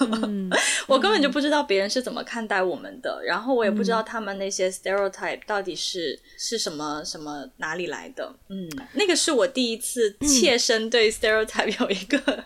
[0.00, 0.50] 嗯、
[0.86, 8.32] 我根本就不知道别人是怎么看待我们的，嗯、然后我也不知道他们那些 stereotype 到底是是什么什么哪里来的。
[8.48, 12.44] 嗯，那个是我第一次切身对 stereotype 有一个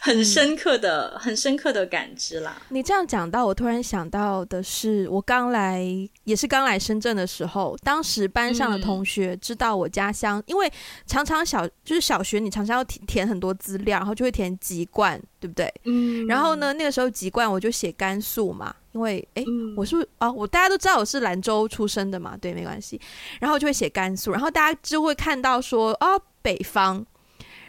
[0.00, 2.60] 很深刻的、嗯、很深刻的感知啦。
[2.68, 5.84] 你这样讲到，我突然想到的是，我刚来
[6.24, 10.70] 也是刚来深圳的时候，当时班上的同学知道我家乡，嗯、因为
[11.06, 15.20] 常常小就是小学，你常常要填填很多资料，然后就会填籍贯。
[15.44, 15.70] 对不对？
[15.84, 22.98] 嗯，然后呢，那个时候籍贯我就写甘肃嘛，因为哎，嗯、我是啊、哦，我大家都知道我是兰州出生的嘛，对，没关系。
[23.38, 27.04] 然后就会写甘肃，然后大家就会看到说哦，北方。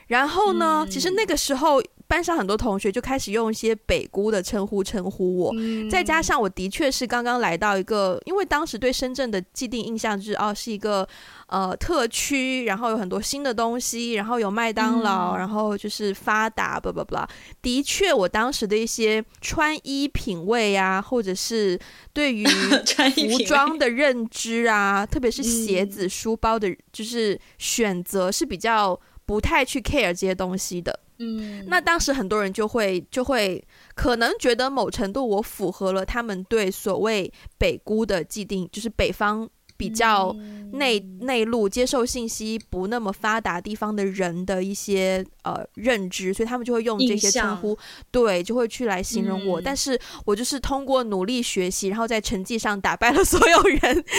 [0.08, 11.08] 然后呢，嗯、其实那个时候班上很多同学就开始用一些北姑的称呼称呼我，嗯、再加上我的确是刚刚来到一个，因为当时对深圳的既定印象就是哦，是一个
[11.48, 17.16] 呃特区，然后有很多新的东西，然后有麦当劳，嗯、然后就是发达，不不不，
[17.62, 21.80] 的确，我当时的一些穿衣品味啊，或者是
[22.14, 31.00] 对于 服装的认知啊，特别是鞋子、书包的，就是选择是比较不太去 care 这些东西的。
[31.18, 40.34] 嗯，那当时很多人就会就会可能觉得某程度我符合了他们对所谓北姑的既定，就是北方比较
[40.74, 47.78] 内内陆接受信息不那么发达地方的人的一些呃认知，所以他们就会用这些称呼，
[48.12, 49.62] 对，就会去来形容我。
[49.62, 54.04] 但是我就是通过努力学习，然后在成绩上打败了所有人。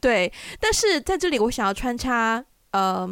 [0.00, 3.10] 对，但是在这里我想要穿插，呃。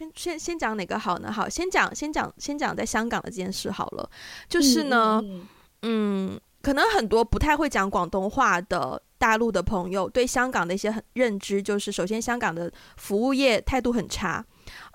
[0.00, 1.30] 先先先讲哪个好呢？
[1.30, 4.10] 好，先讲先讲先讲在香港的这件事好了。
[4.48, 5.46] 就是呢，嗯，
[5.82, 14.42] 嗯，可能很多不太会讲广东话的大陆的朋友对香港的一些很认知，就是首先香港的服务业态度很差，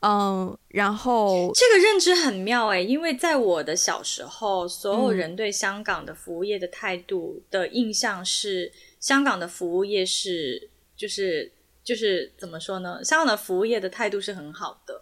[0.01, 11.51] 嗯，然后这个认知很妙诶，因为在我的小时候，所有人对香港的服务业的态度的印象是，香港的服务业是就是。
[11.85, 12.99] 就是怎么说呢？
[13.03, 14.99] 香港的服务业的态度是很好的。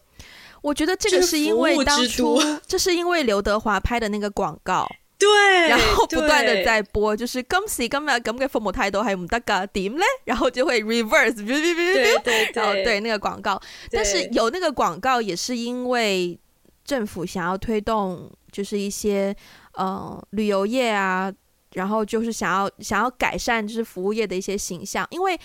[0.61, 4.85] 我觉得这个是因为当初，这是因为刘德华拍的那个广告，
[5.19, 10.03] 对，然后不断的在播，就是今时今日咁嘅服务态度系唔得噶，点咧？
[10.25, 13.61] 然后就会 reverse，对对对，然后对那个广告。
[13.91, 16.39] 但是有那个广告也是因为
[16.85, 19.35] 政府想要推动，就是一些
[19.73, 21.29] 呃旅游业啊，
[21.73, 25.39] 然后就是想要想要改善就是服务业的一些形象，因为。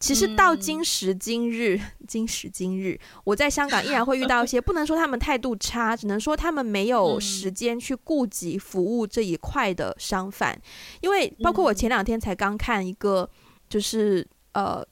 [0.00, 10.58] 其实到今时今日，嗯、 今时今日，我在香港依然会遇到一些，不能说他们态度差，只能说他们没有时间去顾及服务这一块的商贩。
[11.02, 13.28] 因为包括我前两天才刚看一个，
[13.68, 14.82] 就是呃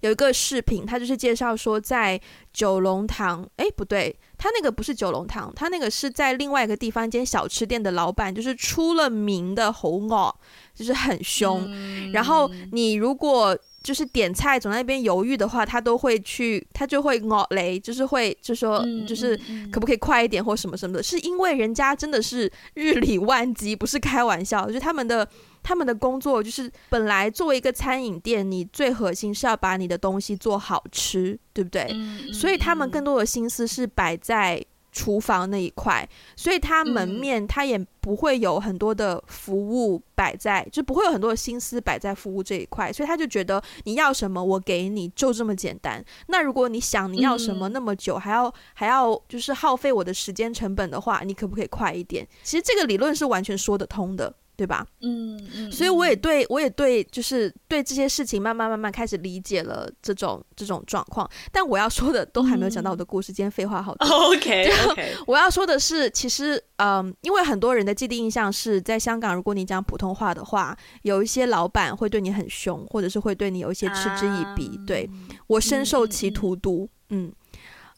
[0.00, 2.18] 有一个视频，他就是介绍说在
[2.50, 10.34] 九龙塘，哎，不对，他那个不是九龙塘，他那个是在另外一个地方一间小吃店的老板，就是出了名的猴恶，
[10.74, 11.66] 就是很凶。
[11.68, 19.38] 嗯、然后你如果就是点菜总在那边犹豫的话，他都会去，他就会恶雷，就是会就说，就是
[19.70, 25.28] 可不可以快一点或什么什么的，是因为人家真的是日理万机，不是开玩笑，就是他们的
[25.62, 31.94] 他们的工作就是本来作为一个餐饮店，你最核心是要把你的东西做好吃，对不对？
[32.32, 34.64] 所以他们更多的心思是摆在。
[34.94, 46.02] 厨房那一块，所以他门面他也不会有很多的服务摆在，嗯、就不会有很多的心思摆在服务这一块，所以他就觉得你要什么我给你，就这么简单。
[46.28, 52.26] 那如果你想你要什么那么久，嗯、还要还要就是耗费我的时间成本的话，你可不可以快一点？
[52.44, 54.32] 其实这个理论是完全说得通的。
[54.56, 54.86] 对吧？
[55.00, 61.28] 嗯嗯，所以我也对我也对，就是对这些事情慢慢慢慢开始理解了这种这种状况。
[61.50, 64.06] 但我要说的都还没有讲到我的故事，嗯、今天废话好多。
[64.30, 74.78] OK OK，我要说的是，其实嗯，因为很多人的既定印象是在香港，如果你讲普通话的话，有一些老板会对你很凶，或者是会对你有一些嗤之以鼻。
[74.78, 75.10] Um, 对，
[75.46, 76.88] 我深受其荼毒。
[77.10, 77.32] 嗯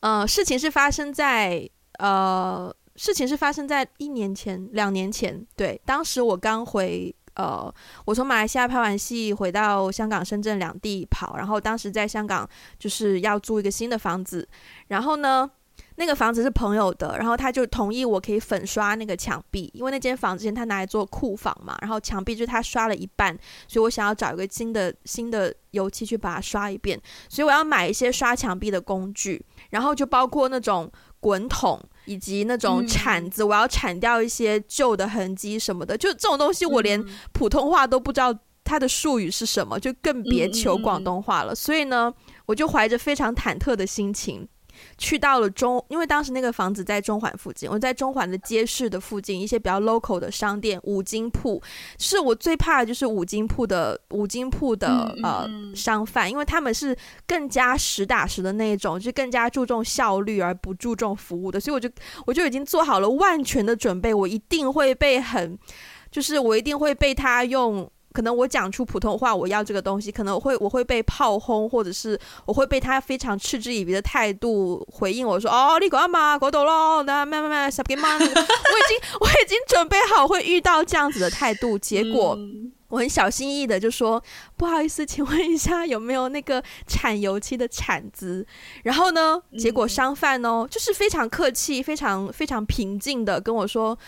[0.02, 2.74] 嗯，呃，事情是发生在呃。
[2.96, 5.46] 事情是发生在一年前、两年前。
[5.54, 7.72] 对，当时我刚回，呃，
[8.04, 14.48] 我从马来西亚拍完戏回到香港、深圳两地跑，然后当时在香港就是要租一个新的房子，
[14.88, 15.50] 然后呢，
[15.96, 23.37] 那个房子是朋友的，然后他就同意我可以粉刷那个墙壁，因为那间房子之前他拿来做库房嘛，然后墙壁就是他刷了一半，
[23.68, 31.78] 所以我想要找一个新的新的油漆去把它刷一遍，所以我要买一些刷墙壁的工具，然后就包括那种滚筒。
[32.06, 41.54] 以及那种铲子，我要铲掉一些旧的痕迹什么的，就这种东西，我连普通话都不知道它的术语是什么，就更别求广东话了。
[41.54, 42.12] 所以呢，
[42.46, 44.48] 我就怀着非常忐忑的心情。
[44.98, 51.62] 去到了中，因为当时那个房子在中环附近，我在中环的街市的附近，一些比较 local 的商店，五金铺，
[51.98, 61.88] 是我最怕的就是五金铺的五金铺的呃商贩，因为他们是更加实打实的那种，就更加注重效率而不注重服务的，所以我就
[62.26, 65.58] 我就已经做好了万全的准备，我一定会被很，
[66.10, 67.90] 就是我一定会被他用。
[68.16, 78.16] 可能我讲出普通话，我要这个东西，可能我会我会被炮轰，或者是我会被他非常嗤之以鼻的态度回应我说：“哦，你讲嘛，嗰度咯，那慢慢慢十几万。
[78.18, 82.38] ”我已经我已经准备好会遇到这样子的态度，结果
[82.88, 84.22] 我很小心翼翼的就说
[84.57, 88.46] ：“不好意思，请问一下有没有那个产油漆的铲子？”
[88.85, 93.98] 然后呢，结果商贩哦，就是非常客气、非常非常平静的跟我说：“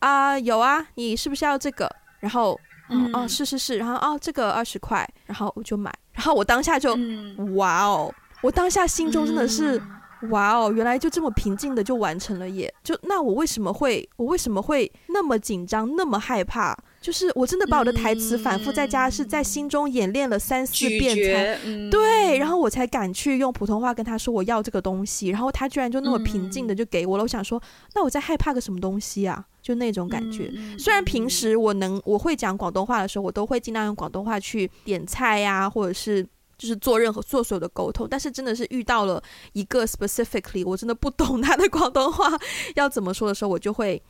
[0.00, 9.78] 啊、呃，有啊，你是不是要这个？”然后，嗯、哦，是是是，然后哦，这个二十块，然后我就买，然后我当下就，嗯、哇哦，我当下心中真的是。
[9.78, 9.90] 嗯
[10.30, 12.72] 哇哦，原来就这么平静的就完成了耶！
[12.82, 16.74] 就那我为什么会我为什么会那么紧张那么害怕？
[16.98, 27.24] 就是我真的把我的台词反复在家是在心中演练了三四遍才、嗯、对，然后我才敢去用普通话跟他说我要这个东西，然后他居然就那么平静的就给我了。
[27.24, 27.60] 我想说，
[27.94, 29.44] 那我在害怕个什么东西啊？
[29.64, 30.52] 就那种感觉。
[30.78, 36.24] 虽然平时我能我会讲广东话的时候，我都会尽量用广东话去点菜呀、啊，或者是。
[36.56, 39.20] 就是做任何做所有的沟通，但是真的是遇到了
[39.54, 42.30] 一个 specifically，我真的不懂他的广东话
[42.76, 44.00] 要怎么说的时候，我就会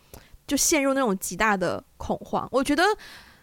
[0.47, 2.47] 就陷入那种极大的恐慌。
[2.53, 2.83] 我觉得，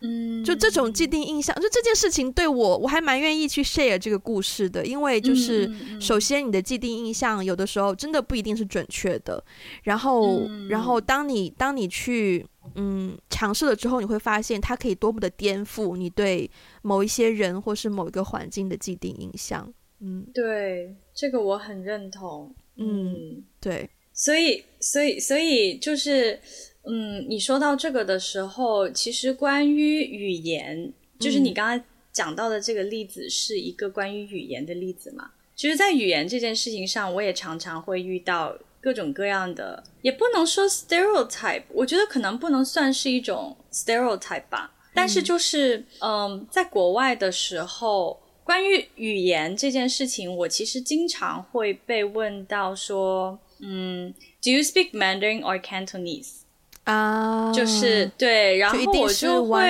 [0.02, 9.44] 嗯，就这种既定印象，就这件事情对我，我还蛮愿意去 share 这个故事的，因为就是首先你的既定印象有的时候真的不一定是准确的，
[9.84, 12.46] 然后，然后当你当你去。
[12.76, 16.50] 嗯，尝试了之后，你会发现它可以多么的颠覆你对
[16.84, 19.68] 某一些人或是某一个环境的既定印象。
[20.00, 22.54] 嗯，对，这个我很认同。
[22.78, 26.40] 嗯，嗯对，所以，所以，所以就是，
[26.84, 35.32] 嗯，你说到这个的时候，其实关于语言，就是你刚才讲到的这个例子，是一个关于语言的例子嘛？
[35.56, 38.58] 其实，在语言这件事情上，我也常常会遇到。
[38.84, 44.74] 各种各样的，也不能说 stereotype，我觉得可能不能算是一种 stereotype 吧。
[44.92, 54.12] 但是就是，嗯，嗯，在国外的时候，关于语言这件事情，我其实经常会被问到说，嗯
[54.42, 56.41] ，Do you speak Mandarin or Cantonese？
[56.84, 59.62] 啊，就是对，然后我就会，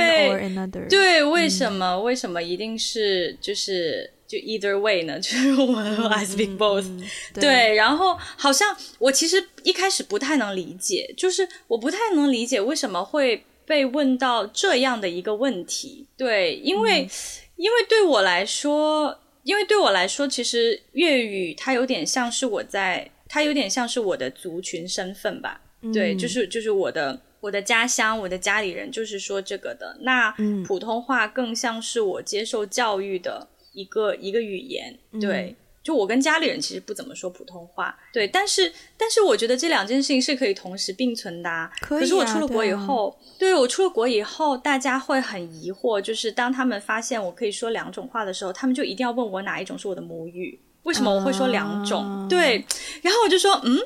[0.90, 1.94] 对，为什么？
[1.94, 4.12] 嗯，为什么一定是就是？
[4.32, 6.86] 就 either way 呢， 就是我 I speak both，
[7.34, 17.10] 对，对，然后好像我其实一开始不太能理解，就是我不太能理解为什么会被问到这样的一个问题，对，因为、嗯、
[17.58, 30.34] 因为对我来说，因为对我来说，其实粤语它有点像是我在，它有点像是我的族群身份吧，嗯、对，就是就是我的我的家乡，我的家里人就是说这个的，那
[30.66, 33.48] 普通话更像是我接受教育的。
[33.74, 41.72] 一个一个语言，对，嗯、就我跟家里人其实不怎么说普通话，对，但是但是我觉得这两件事情是可以同时并存的、啊。
[41.80, 52.04] 可，啊、可是我出了国以后，对，啊、对我出了国以后，大家会很疑惑，就是当他们发现我可以说两种话的时候，他们就一定要问我哪一种是我的母语，为什么我会说两种？
[52.04, 52.66] 啊、对，
[53.02, 53.80] 然后我就说，嗯。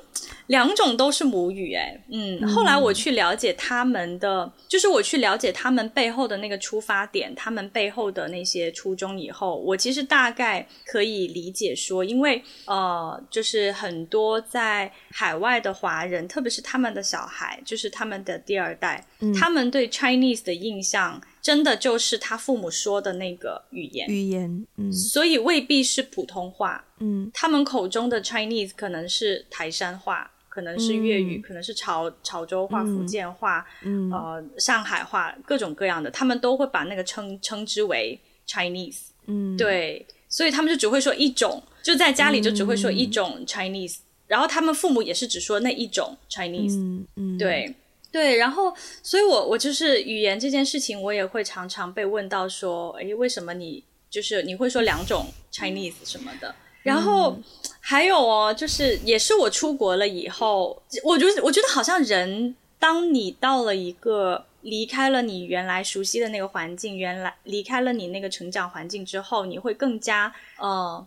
[0.47, 30.31] 两种都是母语，哎，嗯，后来我去了解他们的，嗯、就是我去了解他们背后的那个出发点，他们背后的那些初衷以后，我其实大概可以理解说，因为呃，就是很多在海外的华人，特别是他们的小孩，就是他们的第二代，嗯、他们对 Chinese 的印象，真的就是他父母说的那个语言，语言，嗯，所以未必是普通话，嗯，他们口中的 Chinese 可能是台山话。
[30.55, 38.17] 可能是粤语，嗯、可能是潮潮州话、福建话，嗯、呃，上海话，各种各样的，他们都会把那个称称之为
[38.47, 38.99] Chinese。
[39.27, 46.77] 嗯，对，所以他们就只会说一种，就在家里就只会说一种 Chinese，、嗯、然后他们父母也是只说那一种 Chinese。
[46.77, 47.37] 嗯，嗯。
[47.37, 47.75] 对
[48.16, 56.55] 对，然后，所以我我就是语言这件事情，我也会常常被问到说，诶，为什么你就是你会说两种 Chinese 什么的？
[56.82, 57.43] 然后、嗯、
[57.82, 71.05] 还有哦，就是也是我出国了以后，我觉得我觉得好像人，当你到了一个离开了你原来熟悉的那个环境，原来离开了你那个成长环境之后，你会更加呃，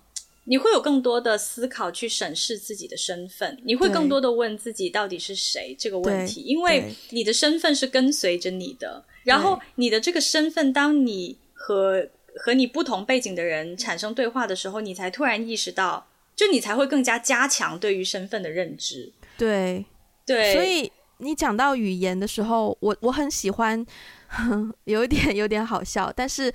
[0.49, 19.13] 你会有更多的思考去审视自己的身份，你会更多的问自己到底是谁这个问题，因为你的身份是跟随着你的，然后你的这个身份，当你和和你不同背景的人产生对话的时候，你才突然意识到，就你才会更加加强对于身份的认知。
[19.37, 19.85] 对，
[20.25, 20.55] 对。
[20.55, 23.85] 所以你讲到语言的时候，我我很喜欢，
[24.85, 26.11] 有一点有点好笑。
[26.17, 26.51] 但是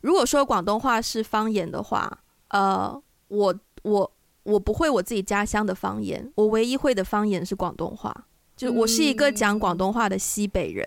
[0.00, 3.02] 如果说广东话是方言的话，呃，
[3.34, 4.12] 我我
[4.44, 8.26] 我不会我自己家乡的方言，我唯一会的方言是广东话。
[8.56, 10.86] 就我是一个讲广东话的西北人。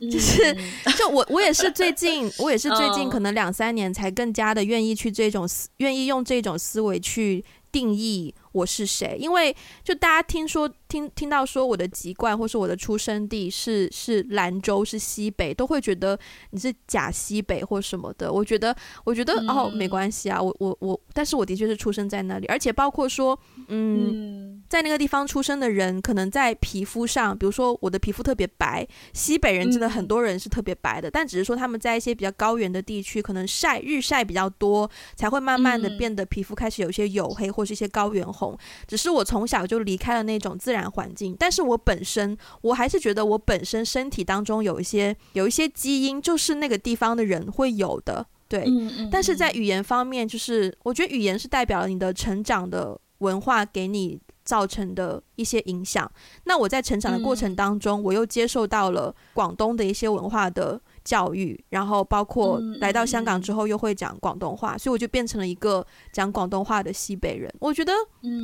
[0.00, 0.52] 嗯 就是，
[0.98, 16.18] 就我我也是最近，我也是最近可能两三年才更加的愿意去这种思，愿意用这种思维去定义我是谁，因为就大家听说听听到说我的籍贯或是我的出生地是是兰州是西北，都会觉得
[16.50, 18.32] 你是假西北或什么的。
[18.32, 18.74] 我觉得
[19.04, 23.38] 我觉得、嗯、哦没关系啊，我我我，但是我的确是出生在那里，而且包括说
[23.68, 24.62] 嗯，嗯。
[24.68, 38.58] 在那个地方出生的人，可能在皮肤上，比如说我的皮肤特别白，西北人真的很多人是特别白的，嗯、但只是说他们在一些比较高原的地区，可能晒日晒比较多，才会慢慢的变得皮肤开始有一些黝黑或是一些高原红。
[38.88, 48.64] 只是我从小就离开了那种自然环境，但是我本身我还是觉得我本身身体当中有一些有一些基因，就是那个地方的人会有的，对。
[48.64, 49.08] 嗯嗯嗯。
[49.12, 56.10] 但是在语言方面，就是我觉得语言是代表了你的成长的文化给你造成的一些影响。
[56.44, 60.80] 那我在成长的过程当中，我又接受到了广东的一些文化的。
[61.04, 67.52] 教育，然后包括来到香港之后又会讲广东话，嗯、所以我就变成了一个讲广东话的西北人。
[67.58, 67.92] 我觉得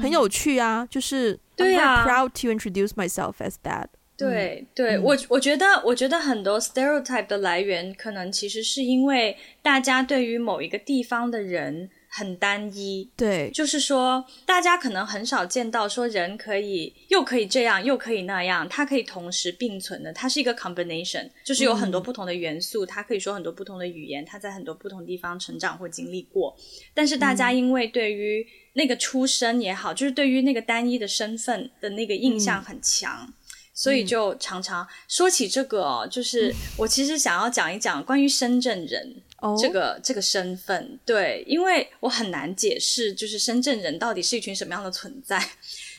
[0.00, 3.86] 很有趣啊，嗯、就是对啊 I'm proud to introduce myself as that。
[4.16, 11.90] 对对，嗯、我我觉得我觉得很多 stereotype 的来源，可能其实是因为大家对于某一个地方的人。
[12.18, 26.56] 很单一，对，就是说，大家可能很少见到说人可以又可以这样，又可以那样，它可以同时并存的，它是一个 combination，就是有很多不同的元素，嗯、它可以说很多不同的语言，它在很多不同地方成长或经历过，
[26.92, 33.32] 但是大家因为对于那个出身也好，就是对于那个单一的身份的那个印象很强，嗯、
[33.72, 39.22] 所以就常常说起这个哦，就是 我其实想要讲一讲关于深圳人。
[39.40, 39.56] Oh?
[39.56, 45.40] 这个这个身份，对，因为我很难解释，就是深圳人到底是一群什么样的存在。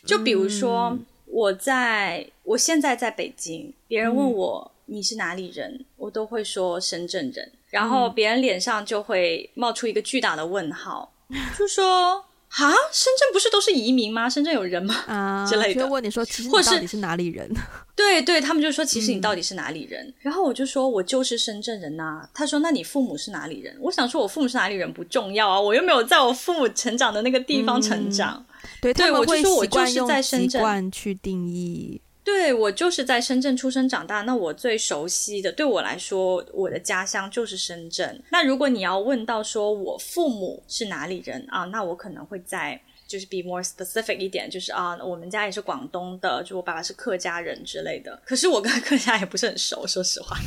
[0.05, 12.25] 就比如说，嗯、我在我现在在北京，别人问我、嗯、你是哪里人，我都会说深圳人，然后别人脸上就会冒出一个巨大的问号，嗯、就说。
[12.49, 14.29] 啊，深圳不是都是移民吗？
[14.29, 14.95] 深圳有人吗？
[15.07, 15.81] 啊， 之类的。
[15.81, 17.49] 就问你说，其实你到底是哪里人？
[17.95, 20.05] 对对，他们就说，其实你到底是哪里人？
[20.07, 22.29] 嗯、然后我就说，我就是深圳人呐、啊。
[22.33, 23.75] 他说，那你父母是哪里人？
[23.79, 28.35] 我想说，我父母是哪里人不重要啊，我又没有在我父母成长的那个地方成长。
[28.37, 28.45] 嗯、
[28.81, 32.01] 对，对他们会习惯用习惯去定义。
[32.31, 38.21] 对，我就是在深圳出生长大，那我最熟悉的，对我来说，我的家乡就是深圳。
[38.29, 48.21] 那如果你要问到说我父母是哪里人啊，那我可能会在就是 be more specific 一点，就是啊，我们家也是广东的，就我爸爸是客家人之类的。
[48.23, 50.37] 可是我跟 客家也不是很熟，说实话。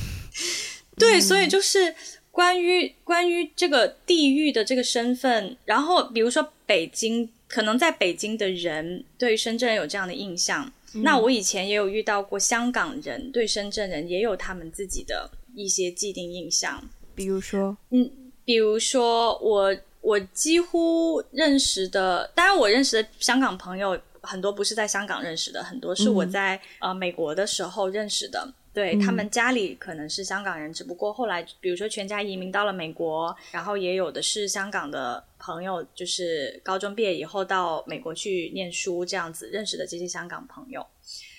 [0.97, 1.95] 对，所以就是
[2.30, 10.72] 关于关于这个地域的这个身份，然后比如说北京，可能在北京的人对深圳人有这样的印象。
[10.95, 16.82] 那我以前也有遇到过香港人对深圳人也有他们自己的一些既定印象，
[17.14, 18.11] 比如说，嗯，
[18.45, 28.53] 比如说我我几乎认识的，当然我认识的香港朋友很多不是在香港认识的，很多是我在、嗯、呃美国的时候认识的。
[28.75, 40.87] 对，他们家里可能是香港人，嗯、只不过后来，比如说全家移民到了美国，然后也有的是香港的朋友，就是高中毕业以后到美国去念书这样子认识的这些香港朋友。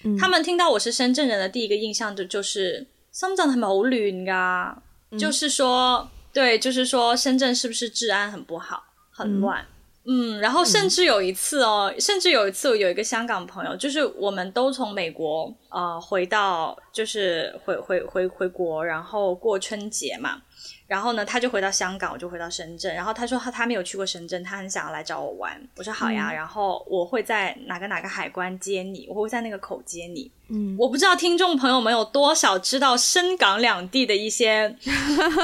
[0.03, 4.75] 嗯、他们听到我是深圳人的第一个印象就就是深圳系咪好乱㗎？
[5.09, 9.65] 嗯、就是说，对，就是说深圳是不是治安很不好，很乱？
[10.05, 20.41] 嗯嗯，然后甚至有一次哦，嗯、甚至有一次我有一个香港朋友，就是我们都从美国呃回到，就是回回回回国，然后过春节嘛。
[20.85, 22.93] 然后呢，他就回到香港，我就回到深圳。
[22.93, 25.59] 然后他说他他没有去过深圳，他很想要来找我玩。
[25.77, 30.29] 我说好呀，嗯、然后我会在哪个哪个海关接你，我会在那个口接你。
[30.49, 34.75] 嗯，我不知道听众朋友们有多少知道深港两地的一些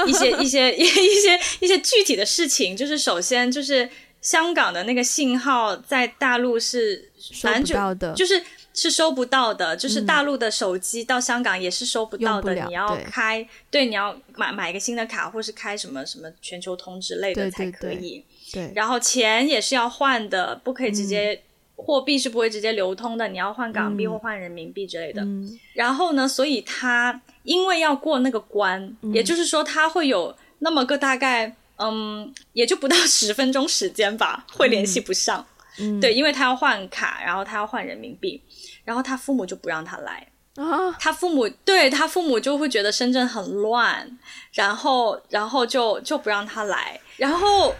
[0.06, 2.76] 一些一些 一些一些一些具体的事情。
[2.76, 3.88] 就是首先就是。
[4.20, 8.42] 香港的那个信号在大陆是收不到的，就是
[8.74, 12.54] 是收不到的，就是大陆的手机到香港也是收不到的。
[12.66, 18.22] 你要开，对，你要买买一个新的卡，或是开什么什么全球通之类的才可以。
[18.52, 21.40] 对，然后钱也是要换的，不可以直接
[21.76, 25.26] 货币是不会直接流通的，你要换港币或换人民币之类的。
[25.72, 31.56] 然后呢，所以他因为要过那个关，也就是说他会有那么个大概。
[31.80, 35.46] 嗯，也就不到十分钟时间吧，会联系不上。
[35.78, 38.42] 嗯，对，因为他要换卡，然后他要换人民币，
[38.84, 40.26] 然后他父母就不让他来
[40.56, 40.92] 啊。
[41.00, 44.18] 他父母对他父母就会觉得深圳很乱，
[44.52, 47.74] 然后然后就就不让他来，然后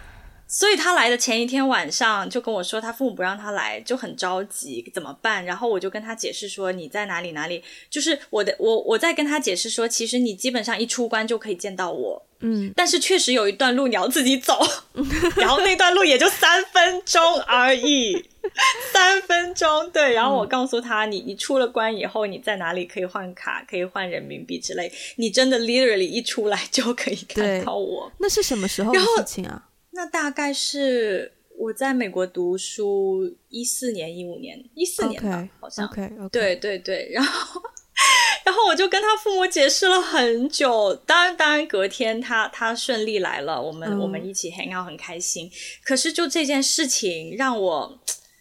[0.46, 5.44] 所以他来的前一天晚上就跟我说，他父母不让他来，就很着急，怎么办？
[5.44, 12.26] 然后我就跟他解释说，你在哪里哪里，就是我的我我在跟他解释说，其实你基本上一出关就可以见到我。
[12.40, 14.58] 嗯，但是确实有一段路你要自己走，
[15.36, 18.14] 然后那段路也就三分钟而已，
[18.92, 19.90] 三分钟。
[19.90, 28.10] 对，然后我告诉他，你你出了关以后，你在哪里可以换卡，可以换人民币之类，你真的 literally 一出来就可以看到我。
[28.18, 29.68] 那是什么时候的事情啊？
[29.92, 35.86] 那大概是我在美国读书一四年、一五年、一四年吧，好像。
[35.88, 36.28] Okay, okay.
[36.30, 37.60] 对对对，然后。
[38.44, 45.50] 然后我就跟他父母解释了很久，当然，当然，隔天他他顺利来了，我们、嗯、我们一起 hang out 很开心。
[45.84, 47.98] 可是就这件事情让我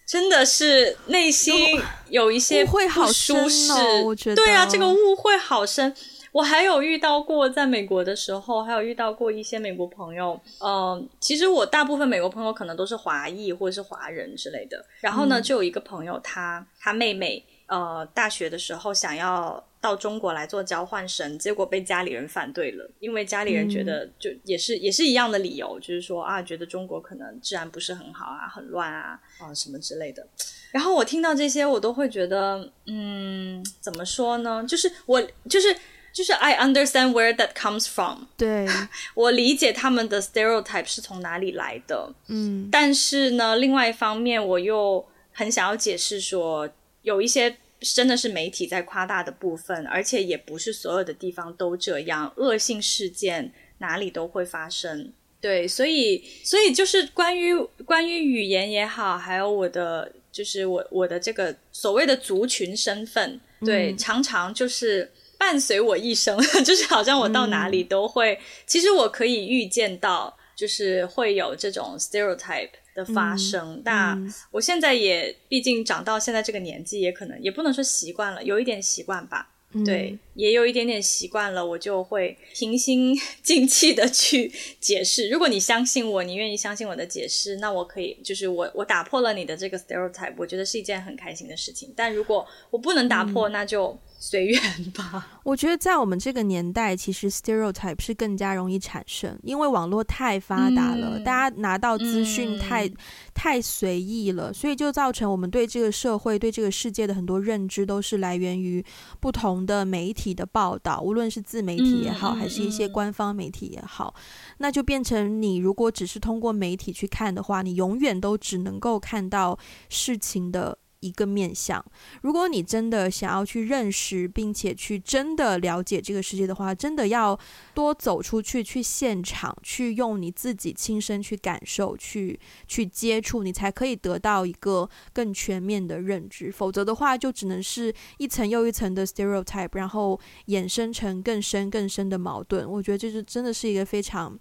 [0.08, 1.80] 真的是内心
[2.10, 5.96] 有一些会好舒适，哦、我觉得对啊，这个误会好深。
[6.32, 10.40] 我还有遇到过在美国的时候，还有遇到过一些美国朋友。
[10.60, 14.86] 嗯、呃，其实我大部分美国朋友可能都是华裔或者是华人之类的。
[15.02, 19.64] 然后呢，嗯、就有一个朋友，他他妹妹呃大学的时候想要。
[19.82, 30.28] 到中国来做交换生，结果被家里人反对了，因为家里人觉得就也是、嗯、也是一样的理由，就是说啊，觉得中国可能治安不是很好啊，很乱啊，啊什么之类的。
[30.74, 34.66] 然后我听到这些，我都会觉得，嗯，怎么说呢？
[34.68, 35.74] 就是我就是
[36.12, 38.26] 就是 I understand where that comes from。
[38.36, 38.68] 对，
[39.16, 42.14] 我理解他们的 stereotype 是从哪里来的。
[42.28, 46.70] 嗯，但是呢，另外一方面，我又很想要解释说，
[47.02, 47.58] 有一些。
[47.82, 55.14] 真的是媒体在夸大的部分，而且也不是所有的地方都这样，恶性事件哪里都会发生。
[55.40, 72.72] 对，所以，所以就是关于关于语言也好，还有我的就是我我的这个所谓的族群身份，对，嗯、常常就是伴随我一生， 就是好像我到哪里都会，嗯、其实我可以预见到，就是会有这种 stereotype。
[73.00, 79.56] 的发生，嗯、但我现在也毕竟长到现在这个年纪，也可能也不能说习惯了，有一点习惯吧。
[79.72, 85.30] 嗯、对，也有一点点习惯了，我就会平心 静气的去解释。
[85.30, 91.94] 如果你相信我，你愿意相信我的解释，那我可以，就是我我打破了你的这个 stereotype，我觉得是一件很开心的事情。
[91.96, 93.98] 但如果我不能打破，嗯、那就。
[94.20, 94.62] 随缘
[94.94, 95.26] 吧。
[95.44, 102.96] 我觉得在我们这个年代，其实 stereotype 是更加容易产生，因为网络太发达了，嗯、大家拿到资讯太、嗯、
[103.34, 108.84] 太随意了，所以就造成我们对这个社会、对这个世界的很多认知都是来源于
[109.20, 114.22] 不同的媒体的报道，无论是自媒体也好，嗯、还是一些官方媒体也好，嗯、
[114.58, 119.58] 那就变成你如果只是通过媒体去看的话，你永远都只能够看到
[119.88, 120.78] 事情的。
[121.02, 121.84] 一个面向，
[122.22, 127.40] 如果你真的想要去认识，并且去真的了解这个世界的话，真的要
[127.74, 136.52] 多走出去，去现场，去用你自己亲身去感受，去去接触，你才可以得到一个更全面的认知。
[136.52, 142.70] 否则的话，就只能是一层又一层的 stereotype，然后衍生成更深更深的矛盾。
[142.70, 144.38] 我觉得这是真的是一个非常。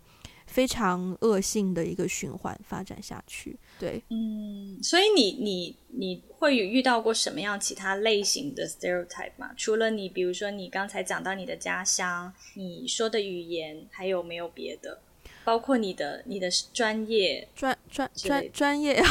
[0.48, 9.50] 非常恶性的一个循环发展下去，对，嗯，所以你你你会有遇到过什么样其他类型的 stereotype 吗？
[9.56, 14.98] 除了你，比如说你刚才讲到你的家乡，你说的语言，还有没有别的？
[15.44, 19.00] 包括你的你的专业，专专专专业，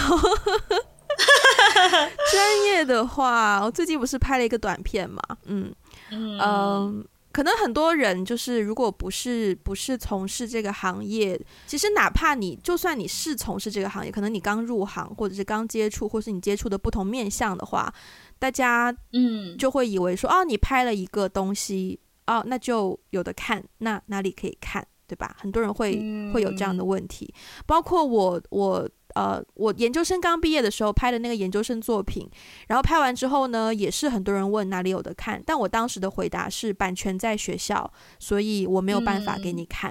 [2.31, 5.73] 专业的话，我最近不是拍了一个短片嘛，嗯
[6.09, 6.39] 嗯。
[6.39, 7.07] 嗯
[7.37, 17.93] 可能很多人就是，如果不是不是从事这个行业，其实哪怕你就算你是从事这个行业，可能你刚入行，或者是刚接触，或是你接触的不同面向的话，
[18.39, 25.35] 大家嗯就会以为说，哦，你拍了一个东西，哦，那就有的看，那哪里可以看，对吧？
[25.39, 27.31] 很多人会会有这样的问题，
[27.67, 28.89] 包括我我。
[29.17, 32.29] 呃，我研究生刚毕业的时候拍的那个研究生作品，
[32.67, 39.89] 然后拍完之后呢，也是很多人问哪里有的看，但我当时的回答是版权在学校，所以我没有办法给你看。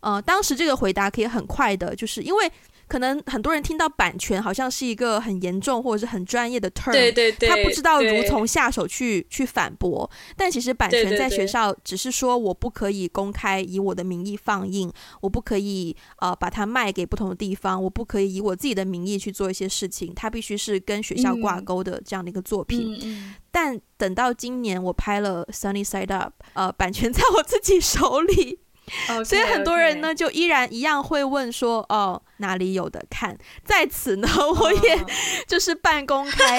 [0.00, 2.52] 嗯、呃，当时这个回答可以很快的，就是因为。
[2.88, 10.10] 可能很多人听到版权好像是一个很严重或者是很专业的 term，对对对，他不知道如从下手去去反驳。
[10.36, 22.98] 但其实版权在学校只是说我不可以公开以我的名义放映，我不可以呃把它卖给不同的地方，我不可以以我自己的名义去做一些事情，它必须是跟学校挂钩的这样的一个作品。
[23.02, 28.60] 嗯、但等到今年我拍了 Sunny Side Up，呃，版权在我自己手里。
[29.08, 34.28] Okay, 所以很多人呢，就依然一样会问说：“哦，哪里有的看？”在此呢，
[34.60, 35.04] 我也
[35.46, 36.58] 就是半公开，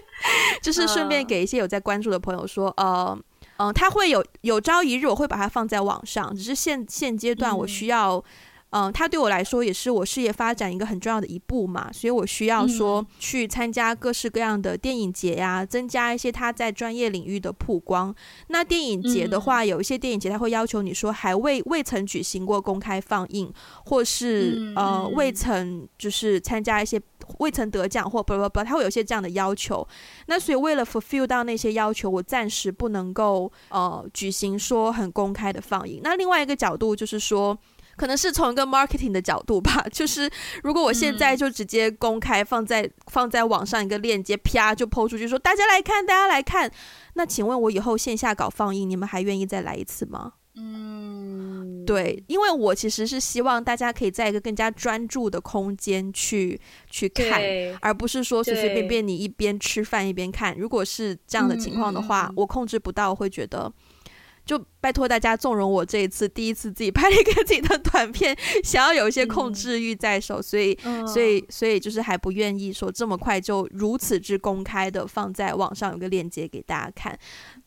[0.62, 3.16] 就是顺便给一些有在关注的朋友说：“呃，
[3.58, 8.24] 嗯、呃，他会有有朝一日我会把它放在网上，只是现现阶段我需要。”嗯，
[8.92, 18.12] 它对我来说也是我事业发展一个很重要的一步嘛，所以我需要说去参加各式各样的电影节呀、啊，增加一些他在专业领域的曝光。
[18.48, 23.52] 那电影节的话，有一些电影节他会要求你说还未未曾举行过公开放映，
[23.84, 27.00] 或是呃未曾就是参加一些
[27.38, 29.86] 未曾得奖或不不不，他会有一些这样的要求。
[30.26, 36.00] 那所以为了 fulfill 到那些要求，我暂时不能够呃举行说很公开的放映。
[36.02, 37.56] 那另外一个角度就是说。
[37.96, 40.30] 可能是从一个 marketing 的角度吧， 就是
[40.62, 46.70] 如果我现在就直接公开放在、嗯、放在网上一个链接，啪就 po 出去说大家来看，大家来看，
[47.14, 50.34] 那请问我以后线下搞放映，你们还愿意再来一次吗？
[50.56, 57.42] 嗯，对，因为我其实是希望大家可以在一个更加专注的空间去去看，
[57.80, 60.56] 而不是说随随便便你一边吃饭一边看。
[60.56, 63.72] 如果是这样的情况的话，嗯、我控制不到，会觉得。
[64.44, 77.18] 就拜托大家纵容我这一次第一次自己拍了一个自己的短片，想要有一些控制欲在手，嗯、所以、嗯、所以所以就是还不愿意说这么快就如此之公开的放在网上有个链接给大家看，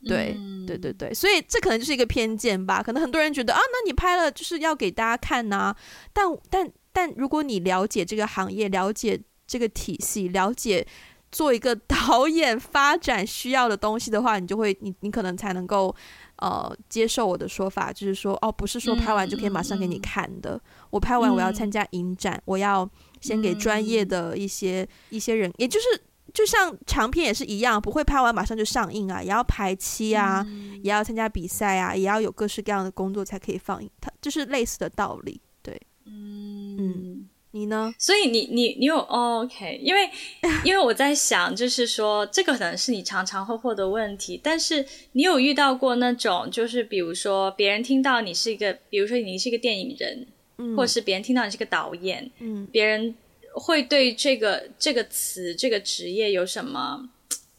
[0.06, 5.78] 对、嗯、对对对，所以这可能就是一个偏见吧，可能很多人觉得啊，那你拍了就是要给大家看呐、啊，
[6.14, 10.86] 但但但如果你了解这个行业，了解这个体系，了解
[11.32, 15.96] 做一个 导演发展需要的东西的话，你就会你你可能才能够。
[16.38, 20.56] 呃，接受我的说法，就是说，哦，不是说拍完就可以马上给你看的。
[20.56, 20.62] 嗯、
[20.92, 22.90] 我拍完，我要参加影展，嗯、我要
[23.22, 25.86] 先给专业的一些、嗯、一些人，也就是
[26.34, 33.90] 就像长片也是一样，不会拍完马上就上映啊，也要排期啊，嗯、也要参加比赛啊，也要有各式各样的工作才可以放映。
[34.00, 36.78] 它就是类似的道理，对，嗯。
[36.80, 37.17] 嗯
[37.58, 37.94] 你呢？
[37.98, 40.10] 所以你你你有、哦、OK，因为
[40.64, 50.28] 因为我在想，就是说这个可能是你常常会获得问题，但是你有遇到过那种，就是比如说别人听到你是一个，比如说你是一个电影人，
[50.58, 53.16] 嗯，或者是别人听到你是个导演，嗯，别人
[53.56, 57.10] 会对这个这个词这个职业有什么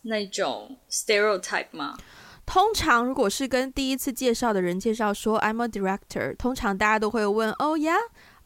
[0.03, 1.99] 那种 stereotype 吗？
[2.47, 7.95] 通常如果是跟第一次介绍的人介绍说 I'm a director，通常大家都会问哦呀，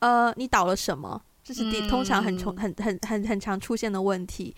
[0.00, 1.22] 呃，你导了什么？
[1.44, 4.54] 这是第通常很重很很很很常出现的问题，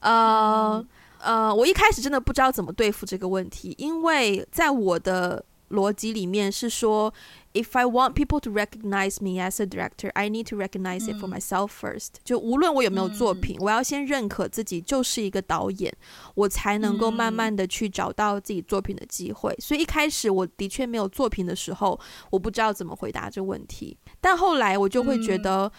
[0.00, 0.84] 呃
[1.18, 7.12] 呃，我一开始真的不知道怎么对付这个问题，因为在我的逻辑里面是说
[7.54, 11.26] ，if I want people to recognize me as a director, I need to recognize it for
[11.26, 12.08] myself first。
[12.22, 15.92] 就无论我有没有作品，我要先认可自己就是一个导演，
[16.34, 19.56] 我才能够慢慢的去找到自己作品的机会。
[19.58, 21.98] 所以一开始我的确没有作品的时候，
[22.30, 25.72] 我不知道怎么回答这个问题，但后来我就会觉得。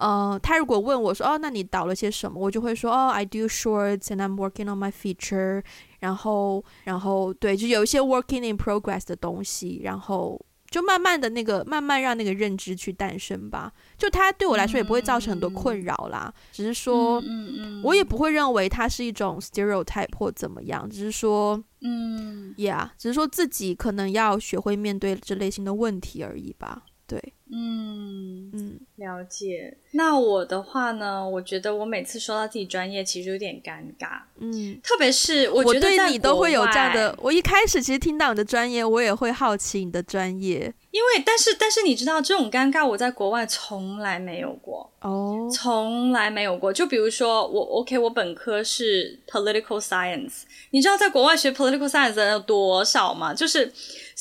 [0.00, 2.40] 呃，他如果问我说，哦，那你导了些什么？
[2.40, 5.62] 我就会说，哦，I do shorts and I'm working on my feature。
[5.98, 10.40] 然后，然后，对，就有一些 working in progress 的东西，然后
[10.70, 13.70] 就慢慢的那个，慢慢让那个认知去诞生吧。
[13.98, 26.84] 就他对我来说也不会造成很多困扰啦，嗯、只是说，嗯嗯，我也不会认为它是一种 stereotype 或怎么样，只是说，嗯，yeah，只是说自己可能要学会面对这类型的问题而已吧。
[27.06, 27.20] 对，
[27.52, 29.76] 嗯嗯，了解。
[29.92, 31.28] 那我的话呢？
[31.28, 34.20] 我觉得我每次说到自己专业，其实有点尴尬。
[34.38, 37.16] 嗯，特别是我觉得我对你都会有这样的。
[37.20, 40.72] 我一开始其实听到你的专业，我也会好奇你的专业。
[40.90, 46.72] 因为，但是，但是你知道，这种尴尬我在国外从来没有过哦，从来没有过。
[46.72, 53.34] 就比如说我，OK，我本科是 Political Science，你知道在国外学 Political Science 的人有多少吗？
[53.34, 53.72] 就是。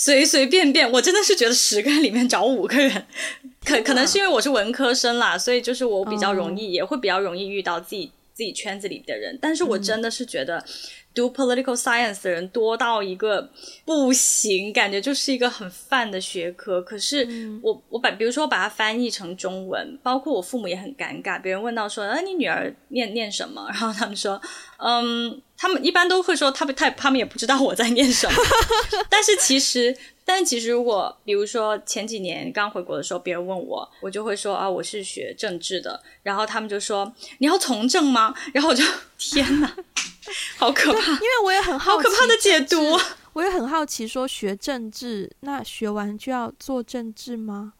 [0.01, 3.05] 随随便便，我真的是觉得十个人里面找五个人，
[3.65, 9.37] 可可能是因为我是文科生啦，所以就是我比较容易，哦、也会比较容易遇到自己自己圈子里的人。
[9.41, 10.63] 但是我真的是觉得
[11.13, 13.49] 读 political science 的人多到一个
[13.85, 16.81] 不行，感觉就是一个很泛的学科。
[16.81, 17.27] 可是
[17.61, 21.41] 我我把比如说我把它翻译成中文，包括我父母也很尴尬。
[21.41, 24.41] 别人问到说：“啊，你女儿念念什么？”然后他们说
[24.79, 28.33] ：“嗯。”他们一般都会说，他们他他们也不知道我在念什么。
[29.11, 29.93] 但是其实，
[30.23, 36.01] 但其实如果比如说前几年刚回国的时候，别人问我，我就会说啊，我是学政治的。
[36.23, 38.33] 然后他们就说，你要从政吗？
[38.53, 38.81] 然后我就
[39.19, 39.75] 天哪，
[40.57, 41.11] 好可怕！
[41.11, 42.97] 因为我也很好，好可怕的解读。
[43.33, 47.73] 我也很好奇，说学政治，那学完就要做政治吗？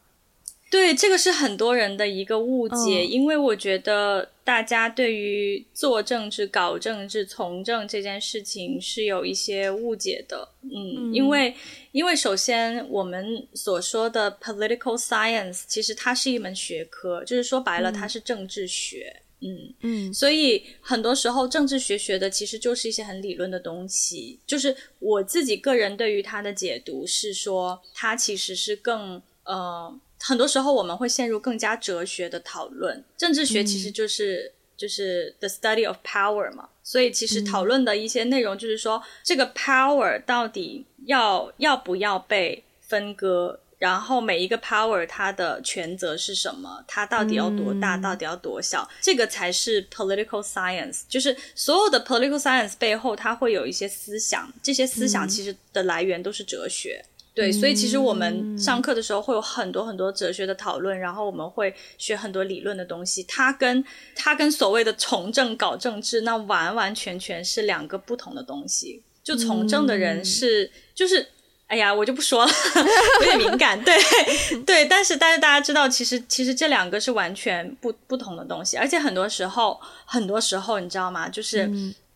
[0.70, 10.48] 对，这个是很多人的一个误解，嗯、因为我觉得大家对于做政治、搞政治、从政这件事情是有一些误解的。
[10.62, 11.52] 嗯，嗯因为
[11.90, 19.22] 因为首先我们所说的 political science 其实它是一门学科，就是说白了它是政治学。
[19.40, 24.38] 嗯嗯，所以很多时候政治学学的其实就是一些很理论的东西。
[24.46, 30.00] 就是我自己个人对于它的解读是说，它其实是更呃。
[30.20, 33.04] 很多时候我们会陷入更加哲学的讨论。
[33.16, 43.60] 政治学其实就是、嗯、就是 the study of power 嘛，所以其实讨论的一些内容就是说，嗯、这个 power 到底要要不要被分割。
[43.80, 46.84] 然后每一个 power 它的权责是什么？
[46.86, 47.96] 它到底要多大？
[47.96, 48.86] 嗯、到底要多小？
[49.00, 51.00] 这个才是 political science。
[51.08, 57.02] 就是所有的 political science 背后，它会有一些思想，这些思想其实的来源都是哲学。
[57.46, 63.22] 嗯、对，所以其实我们上课的时候会有很多很多哲学的讨论，然后我们会学很多理论的东西。
[63.24, 63.84] 它跟
[64.14, 69.02] 它跟所谓的从政搞政治，那完完全全是两个不同的东西。
[69.22, 71.26] 就从政的人是、嗯、就是。
[71.70, 72.50] 哎呀，我就不说了，
[73.22, 73.80] 有点敏感。
[73.84, 73.96] 对
[74.66, 81.28] 对，但是但是大家知道，其实其实这两个是完全不不同的东西，而且很多时候很多时候你知道吗？
[81.28, 81.70] 就是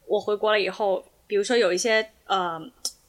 [0.08, 2.60] 我回国了以后，嗯、比如说有一些呃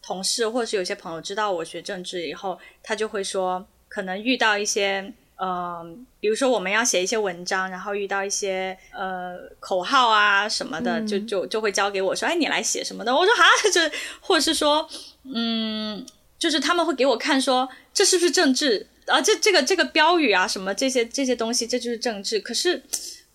[0.06, 5.84] 同事或者是有些朋友知道我学政治以后，他就会说，可能遇到一些呃，
[6.20, 13.16] 比如说我们要写一些文章，然后遇到一些呃口号啊什么的，嗯、就就就会交给我说，哎，你来写什么的？
[13.16, 13.44] 我说哈，
[13.74, 13.92] 这
[14.22, 14.88] 或者是说
[15.24, 16.06] 嗯。
[16.38, 19.22] 就是他们会给我看说，这是不是政治啊？
[19.22, 22.38] 这这个这个标语啊，什么这些这些东西，这就是政治。
[22.42, 22.84] 可是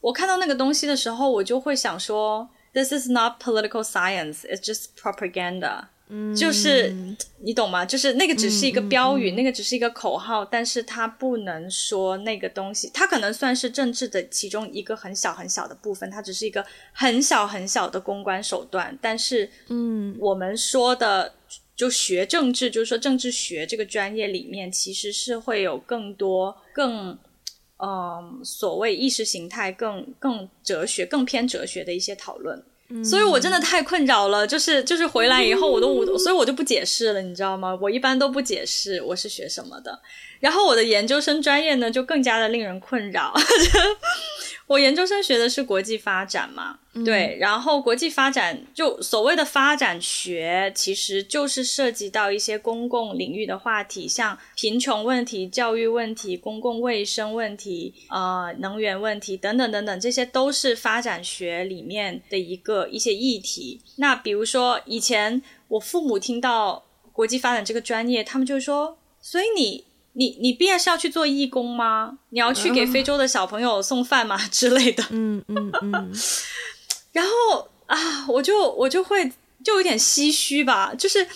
[0.03, 5.85] 我看到那个东西的时候，我就会想说，This is not political science, it's just propaganda。
[6.11, 6.95] 嗯，就是
[7.39, 7.85] 你懂吗？
[7.87, 18.99] 就是那个只是一个标语，那个只是一个口号，但是它不能说那个东西，它可能算是政治的其中一个很小很小的部分，它只是一个很小很小的公关手段。
[19.01, 21.35] 但是，嗯，我们说的。
[21.77, 27.19] 就学政治，就是说政治学这个专业里面，其实是会有更多更，
[27.79, 32.63] 嗯，所谓意识形态更更哲学、更偏哲学的一些讨论。
[32.91, 37.79] 嗯，所以我真的太困扰了，就是就是回来以后我都，无，所以我就不解释了，你知道吗？
[37.81, 40.01] 我一般都不解释我是学什么的。
[40.41, 43.33] 然后我的研究生专业呢，就更加的令人困扰。
[44.71, 63.81] 我研究生学的是国际发展嘛，嗯、对，然后国际发展就所谓的发展学，其实就是涉及到一些公共领域的话题，像贫穷问题、教育问题、公共卫生问题、呃，能源问题等等等等，这些都是发展学里面的一个一些议题。
[63.97, 69.90] 那比如说以前我父母听到国际发展这个专业，他们就说，所以你。
[70.15, 72.19] 你你毕业是要去做义工吗？
[72.31, 74.37] 你要去给非洲的小朋友送饭吗？
[74.41, 75.05] 嗯、 之类的。
[75.11, 75.93] 嗯嗯嗯。
[75.95, 76.13] 嗯
[77.13, 79.31] 然后啊，我就我就会
[79.65, 81.27] 就有点唏嘘吧，就是，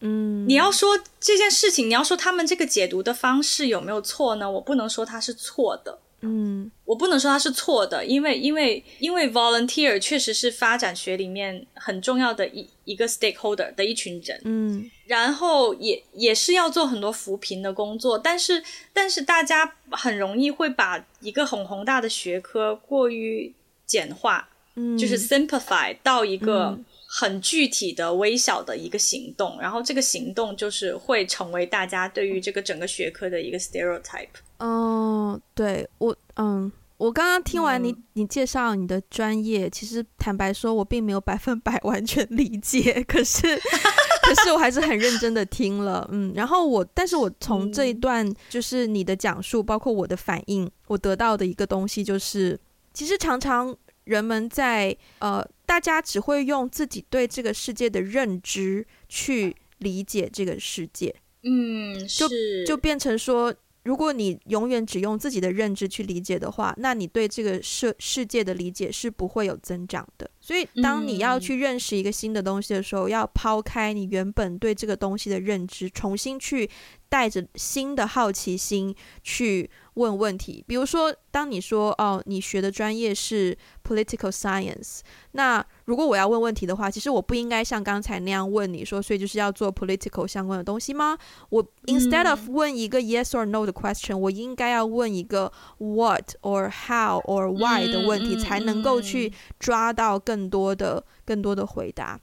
[0.00, 4.50] 嗯，你要说这件事情，你要说他们这个解读的方式有没有错呢？
[4.50, 5.98] 我不能说它是错的。
[6.20, 18.64] 嗯，我不能说它是错的，因为因为因为 volunteer 确实是发展学里面很重要的一一个 stakeholder 的一群人，嗯，然后也也是要做很多扶贫的工作，但是
[18.94, 34.28] 但是大家很容易会把一个很宏大的学科过于简化，嗯，就是 simplify 到一个很具体的微小的一个行动，然后这个行动就是会成为大家对于这个整个学科的一个 stereotype。
[34.58, 52.58] 哦，对我，嗯，我刚刚听完你，嗯、你介绍你的专业，其实坦白说，我并没有百分百 完全理解，可是，可是我还是很认真的听了，嗯，然后我，但是我从这一段就是你的讲述，包括我的反应，我得到的一个东西就是，
[52.92, 62.26] 其实常常人们在呃，大家只会用自己对这个世界的认知去理解这个世界，嗯，就
[62.66, 63.54] 就变成说。
[63.88, 70.30] 如果你永远只用自己的认知去理解的话，那你对这个世世界的理解是不会有增长的。
[70.48, 76.70] 所以，当你要去认识一个新的东西的时候，嗯、要抛开你原本对这个东西的认知，重新去
[77.10, 80.64] 带着新的好奇心去问问题。
[80.66, 83.54] 比如说，当你说哦，你学的专业是
[83.86, 85.00] political science，
[85.32, 91.18] 那如果我要问问题的话，其实我不应该像刚才那样问你说，所以就是要做 political 相关的东西吗？
[91.50, 102.20] 我 instead of 问一个 yes or no 的 question，我应该要问一个 what or how or why 的问题，才能够去抓到更多的、更多的回答。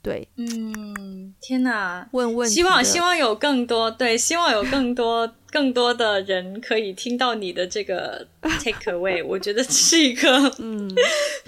[0.00, 10.90] 对，嗯，天哪，问问，希望希望有更多，对，希望有更多 更多的人可以听到你的这个 take away， 我觉得是一个嗯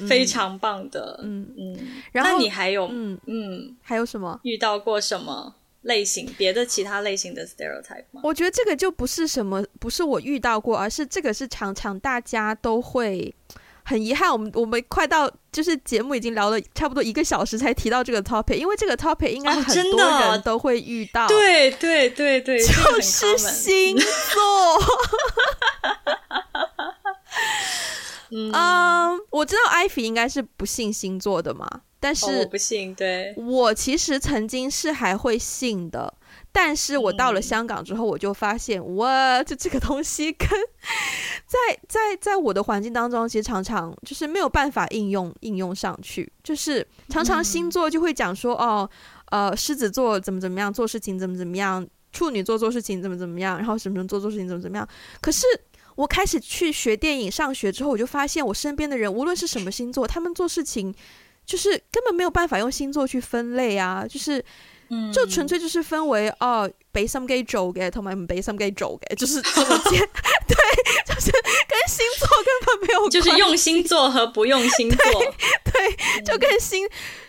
[0.09, 1.77] 非常棒的，嗯嗯。
[2.13, 8.21] 然后你还有嗯嗯还有什么遇到过什么类型别的其他类型的 stereotype 吗？
[8.23, 13.35] 我觉得这个就不是什么，不是我遇到过，而是这个是常常大家都会。
[13.85, 21.29] 很遗憾我们我们快到就是节目已经聊了差不多一个小时才提到这个 topic 因为这个 topic 应该很多人都会遇到。
[21.29, 24.05] 对对对对就是星座。
[28.33, 28.51] 嗯。
[29.31, 31.69] 我知道 ivy 应该是不信星座的嘛
[31.99, 33.35] 但是我不信对。
[33.37, 36.15] 我其实曾经是还会信的。
[36.57, 40.49] 但是我到了香港之后，我就发现，哇，就这个东西跟
[41.49, 48.89] 在在在我的环境当中，其实常常就是没有办法应用应用上去，就是常常星座就会讲说，哦，
[49.31, 54.89] 呃，狮子座怎么怎么样，做事情怎么怎么样，处女座做事情怎么怎么样，然后什么什么做做事情怎么怎么样。
[55.21, 55.45] 可是
[55.97, 60.95] 我开始去学电影上学之后，我就发现我身边的人，无论是什么星座，他们做事情
[61.45, 64.45] 就是根本没有办法用星座去分类啊，就是。
[65.13, 70.01] 就纯粹就是分为哦，俾心机做嘅，同埋唔俾心机做嘅，就是这么简，
[70.47, 75.21] 对，就是跟星座根本没有就是用心做和不用心做，
[75.65, 76.87] 对，对，就跟心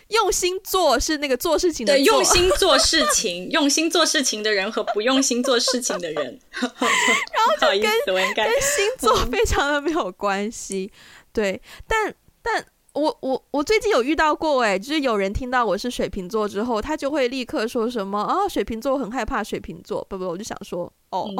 [0.08, 10.92] 用心做是那个做事情的用心做 事情，用心做事情的人和不用心做事情的人， 然后就跟跟星座非常的没有关系，
[11.32, 12.66] 对，但但。
[12.96, 21.36] 我我我最近有遇到过哎，就是有人听到我是水瓶座之后，他就会立刻说什么啊，水瓶座很害怕水瓶座，不不，我就想说哦，嗯、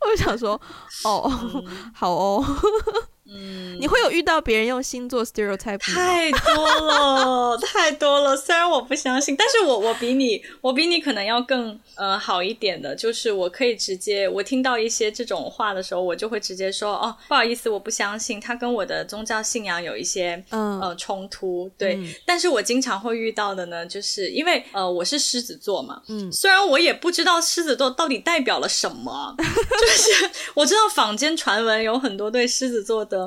[0.00, 0.60] 我就想说
[1.04, 2.44] 哦， 嗯、 好哦。
[3.30, 8.34] 嗯，你会有遇到别人用星座 stereotype 太多了， 太多了。
[8.34, 21.70] 虽然我不相信，但是我我比你，我比你可能要更呃好一点的，就是我可以直接，我听到一些这种话的时候，我就会直接说哦，不好意思，我不相信，他跟我的宗教信仰有一些嗯呃冲突。
[21.76, 33.17] 对，嗯，但是我经常会遇到的呢，就是因为呃我是狮子座嘛，嗯，虽然我也不知道狮子座到底代表了什么， 就是我知道坊间传闻有很多对狮子座的。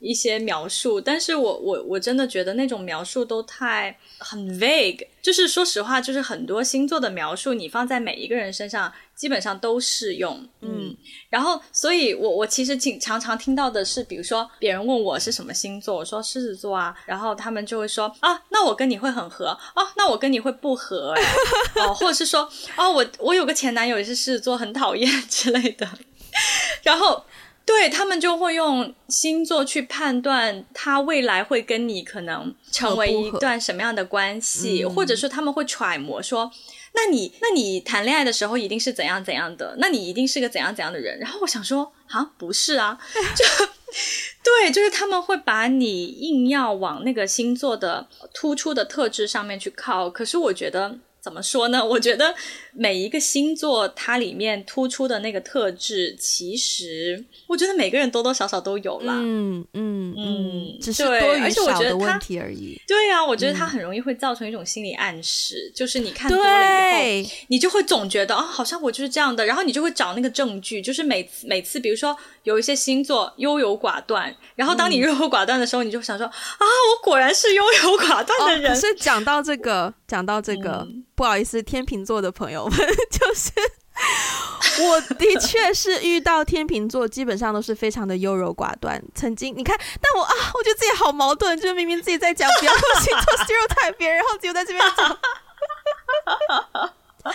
[0.00, 10.94] 一些描述，但是我我我真的觉得那种描述都太很 vague，就是说实话，就是很多星座的描述，你放在每一个人身上，基本上都适用，嗯，
[11.30, 21.14] 然后，所以我我其实经常常听到的是，比如说别人问我是什么星座，我说狮子座啊，然后他们就会说啊，那我跟你会很合，哦，那我跟你会不合，
[21.80, 25.88] 哦，或者是说，哦，我我有个前男友也是狮子座，很讨厌 之类的，
[26.84, 27.24] 然后。
[27.66, 36.50] 对，他们就会用星座去判断他未来会跟你可能成为一段什么样的关系，或者说他们会揣摩说，
[36.92, 41.18] 那你那你谈恋爱的时候一定是怎样怎样的，那你一定是个怎样怎样的人。
[41.18, 42.98] 然后我想说，啊，不是啊，
[43.34, 43.66] 就
[44.44, 50.98] 对，就是他们会把你硬要往那个星座的突出的特质上面去靠，可是我觉得。
[51.24, 51.82] 怎么说呢？
[51.82, 52.34] 我觉得
[52.76, 59.14] 每一个星座它里面突出的那个特质，其实我觉得每个人多多少少都有啦。
[59.22, 62.80] 嗯嗯嗯，只是多与少的问题而已。
[62.86, 78.72] 对啊，我觉得它很容易会造成一种心理暗示，嗯、就是你看多了以后，你就会总觉得啊，好像我就是这样的，然后你就会找那个证据，就是每次每次，比如说有一些星座优柔寡断，然后当你优柔寡断的时候，嗯、你就想说啊，我果然是优柔寡断的人。
[78.72, 80.86] 哦、可是讲到这个，讲到这个。
[80.90, 82.78] 嗯不好意思，天秤座的朋友们，
[83.10, 83.50] 就是
[84.82, 89.02] 我的确是遇到天秤座，基本上都是非常的优柔寡断。
[89.14, 95.06] 曾经你看，但我啊，我觉得自己好矛盾，就是明明自己在讲不要用星座 stereotype 别人，然后就在这边讲。
[95.06, 96.90] 啊，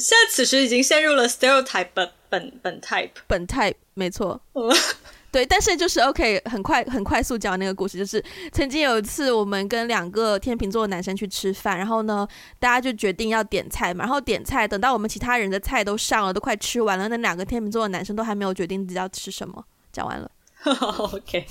[0.00, 4.40] 现在此时已经陷入了 stereotype 本本本 type 本 type，没错。
[5.30, 12.26] 对，但是就是 OK，很快很快速讲那个故事，就是曾经有一次我们跟两个天秤座的男生去吃饭，然后呢，
[12.58, 19.64] 大家就决定要点菜嘛，然后点菜，等到我们其他人的菜都上了，都快吃完了，那两个天秤座的男生都还没有决定自己要吃什么。
[19.92, 20.30] 讲完了，
[20.64, 21.46] OK，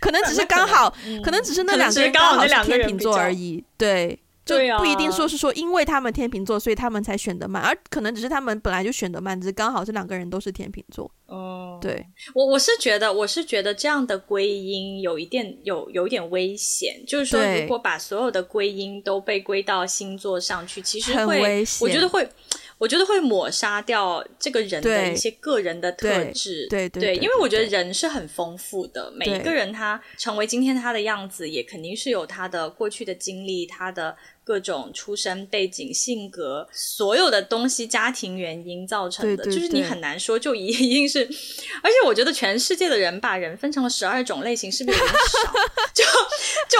[0.00, 0.90] 可能只是刚好，
[1.22, 4.18] 可能，只是那两个人刚好是天秤座而已，对。
[4.44, 11.10] 就不一定说是说，因为他们天秤座，所以他们才选得慢，而可能只是他们本来就选得慢，只是刚好这两个人都是天秤座。
[11.26, 22.28] 哦，对，我我是觉得，我是觉得这样的归因有一点有有一点危险，就是说，如果把所有的归因都被归到星座上去，其实会，很危险，我觉得会。
[22.76, 34.14] 我觉得会抹杀掉这个人的一些个人的特质，对，对，因为我觉得人是很丰富的，每一个人他成为今天他的样子，也肯定是有他的过去的经历，他的
[34.44, 41.24] 各种出身背景、性格，所有的东西、家庭原因造成的，对对对，就是你很难说就一一定是。
[41.82, 45.52] 而且我觉得全世界的人把人分成了十二种类型，是不是有点少？
[45.94, 46.78] 就就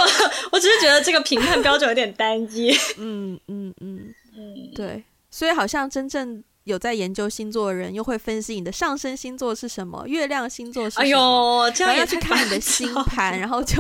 [0.52, 2.70] 我只是觉得这个评判标准有点单一。
[2.98, 5.02] 嗯嗯嗯嗯，对。
[5.30, 13.74] 所以，好像真正有在研究星座的人，又会分析你的上升星座是什么，月亮星座是什么，哎呦，这样要去看你的星盘，然后就，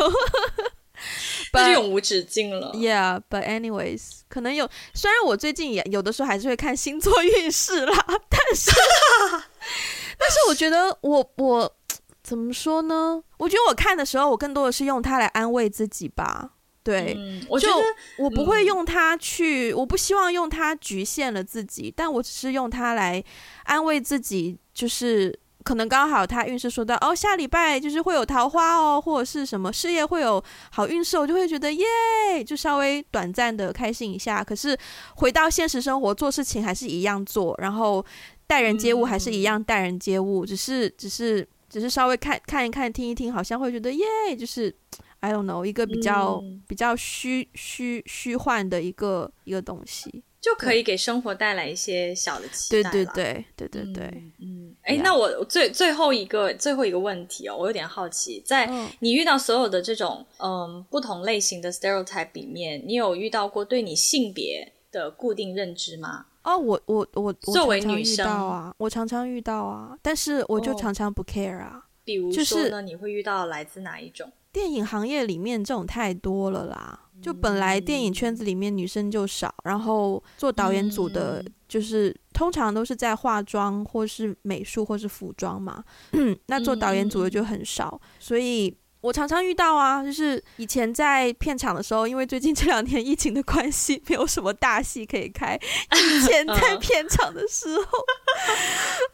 [1.54, 2.72] 那就永无止境了。
[2.74, 4.68] Yeah, but anyways，可能有。
[4.92, 8.70] 虽然我最近也有的时候还是会看星座运势啦，但是，
[10.18, 11.76] 但是我觉得我我
[12.22, 13.22] 怎么说呢？
[13.38, 16.50] 我觉得我看的时候，我更多的是用它来安慰自己吧。
[16.82, 17.74] 对，嗯、我觉得
[18.18, 23.24] 我不会用它去，嗯、我不希望用它局限了自己，但我只是用它来
[23.64, 25.34] 安慰自己，就是
[25.64, 30.40] 可能刚好他运势说到哦，下礼拜就是会有桃花哦，或者是什么事业会有
[30.70, 34.44] 好运势，我就会觉得耶，就稍微短暂的开心一下。
[34.44, 34.78] 可是
[35.16, 38.04] 回到现实生活，做事情还是一样做，然后
[38.46, 44.72] 待人接物还是一样待人接物，嗯、只是只是只是稍微看看一看听一听，好像会觉得耶，就是。
[45.20, 52.90] I don't know，一个比较、嗯、比较虚虚虚幻的一个一个东西，就可以给生活带来一些小的期待。
[52.90, 54.04] 对对对对对对，
[54.42, 58.68] 嗯，哎、嗯，那我最最后一个最后一个问题哦，我有点好奇，在
[59.00, 66.26] 你遇到所有的这种嗯不同类型的 stereotype 里面，你有遇到过对你性别的固定认知吗？
[66.42, 71.80] 哦，我我我作为女生啊，我常常遇到啊，但是我就常常不 care 啊。
[71.80, 74.30] 哦、比如说呢，你会遇到来自哪一种？
[74.52, 85.82] 电影行业里面这种太多了啦，就本来电影圈子里面女生就少，然后做导演组的，就是通常都是在化妆或是美术或是服装嘛，
[86.46, 88.76] 那做导演组的就很少，所以。
[89.04, 95.60] 我常常遇到啊，就是以前在片场的时候，因为最近这两天疫情的关系，没有什么大戏可以开。
[95.92, 97.82] 以前在片场的时候，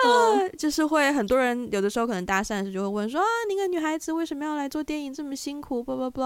[0.09, 5.82] 啊， 就是会很多人有的时候可能搭讪的时候就会问说啊，你个女孩子为什么要来做电影这么辛苦？
[5.82, 6.22] 不不不，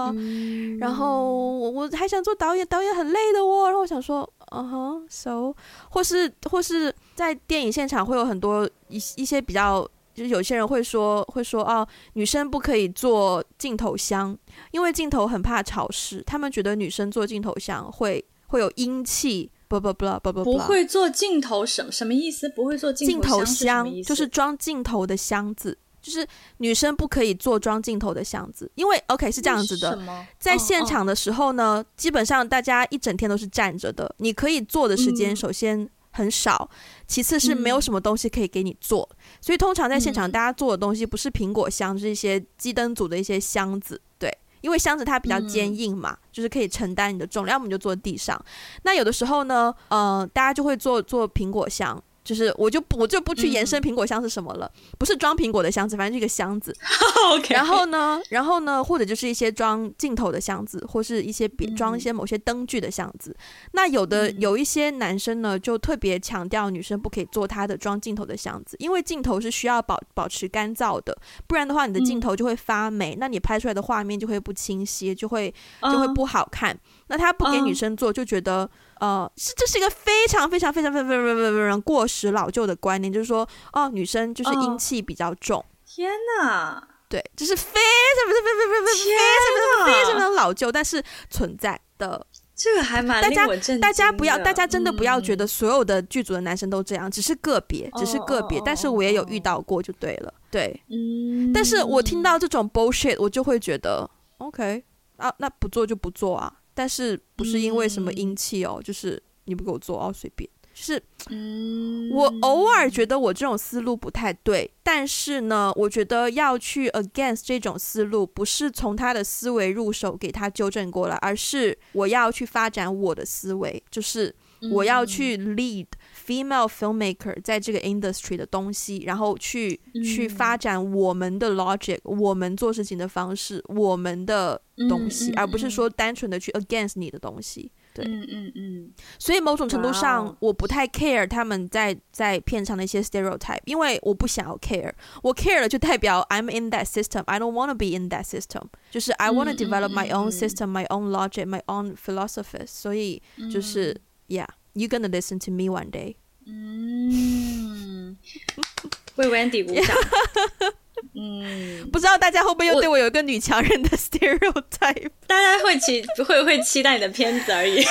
[0.79, 3.65] 然后我我还想做导演，导演很累的哦。
[3.65, 5.51] 然后我想说，嗯哼，so，
[5.89, 9.89] 或是或是在电影现场会有很多一一些比较。
[10.15, 14.35] 就是有些人会说，会说哦，女生不可以做镜头箱，
[14.71, 16.23] 因为镜头很怕潮湿。
[16.25, 22.47] 他们觉得女生做镜头箱会会有阴气，不不不不不不会做镜头什么什么意思？
[22.47, 26.25] 不会做镜头香是就是装镜头的箱子，就是
[26.59, 29.99] 女生不可以做装镜头的箱子，因为 OK 是这样子的，
[30.39, 35.81] 在现场的时候呢，基本上大家一整天都是站着的，你可以坐的时间首先。
[35.81, 36.69] 嗯很少，
[37.05, 48.43] 其次是没有什么东西可以给你做，嗯、所以通常在现场大家做的东西不是苹果箱，就是一些机灯组的一些箱子，对，因为箱子它比较坚硬嘛，嗯、就是可以承担你的重量，我们就坐地上。
[48.81, 52.03] 那有的时候呢，呃，大家就会做做苹果箱。
[52.25, 56.75] 就是我就不我就不去延伸苹果箱是什么了，嗯、不是装苹果的箱子，反正是一个箱子。
[57.25, 57.53] Okay.
[57.53, 63.31] 然后呢，然后呢，或者就是一些装镜头的箱子，或是一些别装一些某些灯具的箱子。
[63.31, 71.17] 嗯、那有的有一些男生呢，就特别强调女生不可以做他的装镜头的箱子，因为镜头是需要保保持干燥的，
[71.47, 76.73] 不然的话你的镜头就会发霉，嗯、那你拍出来的画面就会不清晰，就会就会不好看。
[76.73, 78.69] 嗯、那他不给女生做，就觉得。
[79.01, 85.63] 呃，是这是一个非常非常非常非常非常非常非常过时老旧的观念，就是说，哦，女生就是阴气比较重。
[85.85, 92.25] 天哪，对，就是非常非常非常非常非常非常非常老旧，但是存在的。
[92.55, 93.21] 这个还蛮。
[93.21, 93.45] 大家
[93.81, 98.61] 大家不要，大家真的不要觉得所有的剧组的男生都这样，只是个别，只是个别。
[98.63, 101.51] 但是我也有遇到过，就对了，对，嗯。
[101.51, 104.81] 但是我听到这种 bullshit，我就会觉得，OK，
[105.17, 106.53] 啊，那不做就不做啊。
[106.75, 110.47] 但是不是因为什么阴气哦，嗯、就是你不给我做哦，随便。
[110.73, 124.35] 就是，嗯，我偶尔觉得我这种思路不太对，但是呢，我觉得要去 against 这种思路，不是从他的思维入手给他纠正过来，而是我要去发展我的思维，就是
[124.69, 125.87] 我要去 lead。
[126.26, 137.72] Female filmmaker 在这个 industry 的东西，然后去、嗯、去发展我们的 logic，我们做事情的方式，我们的东西，嗯嗯、而不是说单纯的去 against 你的东西。
[137.92, 138.54] 对，嗯嗯嗯。
[138.54, 144.92] 嗯，所以某种程度上，我不太 care 他们在在片场的一些 stereotype，因为我不想要 care。
[145.22, 148.68] 我 care 了就代表 I'm in that system，I don't want to be in that system。
[148.92, 152.64] 就是 I want to develop my own system，my own logic，my own philosophy。
[152.64, 153.20] 所以
[153.52, 154.46] 就是、嗯、，yeah。
[154.75, 156.15] You gonna listen to me one day？
[156.45, 158.17] 嗯，
[159.15, 159.95] 为 Wendy 鼓掌。
[161.15, 165.11] 嗯，不知道大家会不会又对我有一个女强人的 stereotype？
[165.27, 167.81] 大家会期会会期待你的片子而已。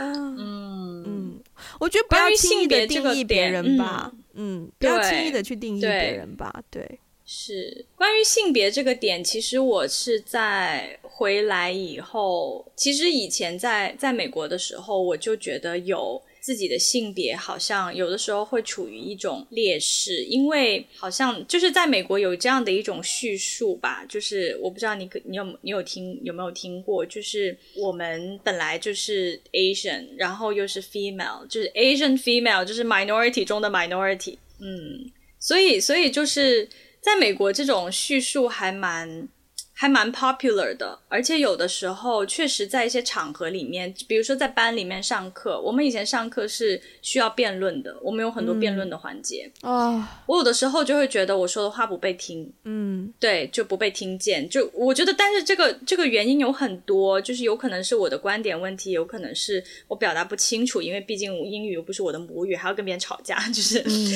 [0.00, 1.40] 嗯嗯，
[1.78, 4.10] 我觉得不要轻易的定义别人吧。
[4.34, 6.52] 嗯，不要轻易的去定义别人吧。
[6.70, 6.98] 对。
[7.26, 35.10] 是关于性别这个点，其实我是在回来以后，其实以前在在美国的时候，我就觉得有自己的性别，好像有的时候会处于一种劣势，因为好像就是在美国有这样的一种叙述吧，就是我不知道你可你有你有听有没有听过，就是我们本来就是 Asian，然后又是 female，就是 Asian female，就是 minority 中的 minority，嗯。
[35.40, 36.66] 所以，所以就是
[37.04, 39.28] 在美国，这种叙述还蛮。
[39.76, 49.50] 还蛮 popular 的，而且有的时候确实在一些场合里面，比如说在班里面上课，我们以前上课是需要辩论的，我们有很多辩论的环节。
[49.62, 54.48] 哦、嗯，我有的时候就会觉得我说的话不被听，嗯，对，就不被听见。
[54.48, 64.12] 就我觉得，但是这个这个原因有很多，就是有可能是我的观点问题，有可能是我表达不清楚，因为毕竟英语又不是我的母语，还要跟别人吵架，就是、嗯、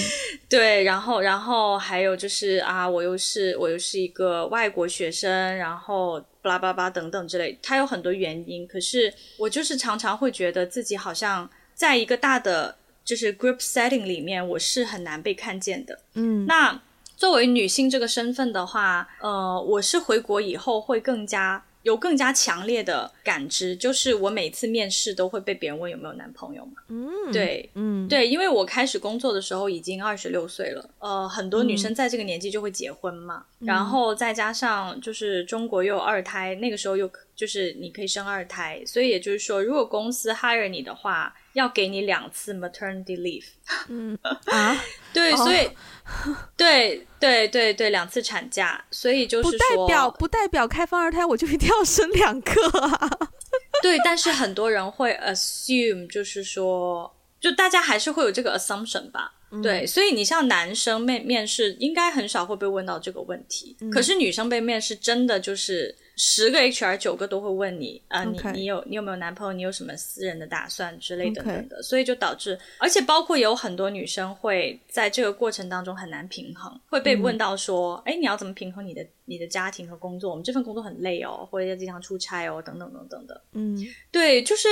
[0.49, 0.85] 对。
[0.85, 5.48] 然后，然后还有就是啊，我又是我又是一个外国学生。
[5.57, 8.67] 然后巴拉巴拉等等之类，它有很多原因。
[8.67, 15.99] 可是我就是常常会觉得自己好像在一个大的就是 group setting 里面，我是很难被看见的。
[16.15, 16.81] 嗯，那
[17.17, 21.65] 作为女性这个身份的话，呃，我是回国以后会更加。
[21.83, 26.73] 有更加强烈的感知，就是我每次面试都会被别人问有没有男朋友嘛。
[26.89, 43.45] 嗯，对，嗯，对，因为我开始工作的时候已经二十六岁了，呃，很多女生在这个年纪就会结婚嘛，嗯，然后再加上就是中国又有二胎，那个时候又就是你可以生二胎，所以也就是说，如果公司 hire 你的话，要给你两次 maternity leave。
[43.87, 44.19] 嗯
[44.51, 44.77] 啊，
[45.15, 53.09] 对，所以，哦、对对对对，两次产假，所以就是说，不代表不代表开放二胎我就一定要生两个啊。
[53.81, 59.35] 对，但是很多人会 assume，就是说，就大家还是会有这个 assumption 吧。
[59.51, 63.77] 嗯、对，所以你像男生面面试，应该很少会被问到这个问题。
[63.81, 65.95] 嗯、可是女生被面试，真的就是。
[66.21, 69.53] 十个 HR 九个都会问你啊.你你有你有没有男朋友？
[69.53, 80.29] 你有什么私人的打算之类等等的.所以就导致，而且包括有很多女生会在这个过程当中很难平衡，会被问到说，哎、嗯，你要怎么平衡你的你的家庭和工作？
[80.29, 83.41] 我们这份工作很累哦，或者要经常出差哦，等等等等的。
[83.53, 83.79] 嗯，
[84.11, 84.67] 对，就是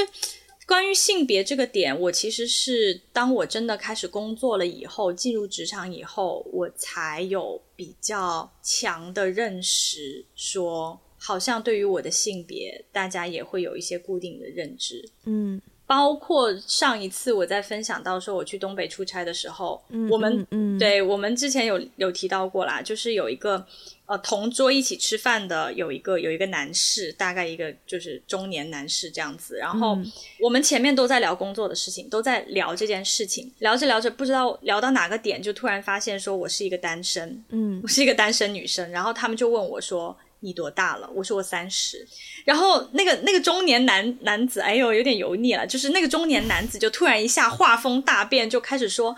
[0.67, 11.01] 关于性别这个点，我其实是当我真的开始工作了以后，进入职场以后，我才有比较强的认识说。
[11.19, 23.67] 好像对于我的性别，大家也会有一些固定的认知，嗯，包括上一次我在分享到说我去东北出差的时候，嗯，我们，嗯，对，我们之前有有提到过啦，就是有一个
[24.07, 29.99] 呃同桌一起吃饭的有一个有一个男士，大概一个就是中年男士这样子，然后
[30.41, 40.17] 我们前面都在聊工作的事情，都在聊这件事情，聊着聊着不知道聊到哪个点，就突然发现说我是一个单身，嗯，我是一个单身女生，然后他们就问我说。
[40.41, 41.11] 你多大了？
[41.15, 42.07] 我说我三十，
[42.45, 45.67] 然后那个那个中年男男子，哎呦，有点油腻了。
[45.67, 49.17] 就是那个中年男子就突然一下画风大变，就开始说，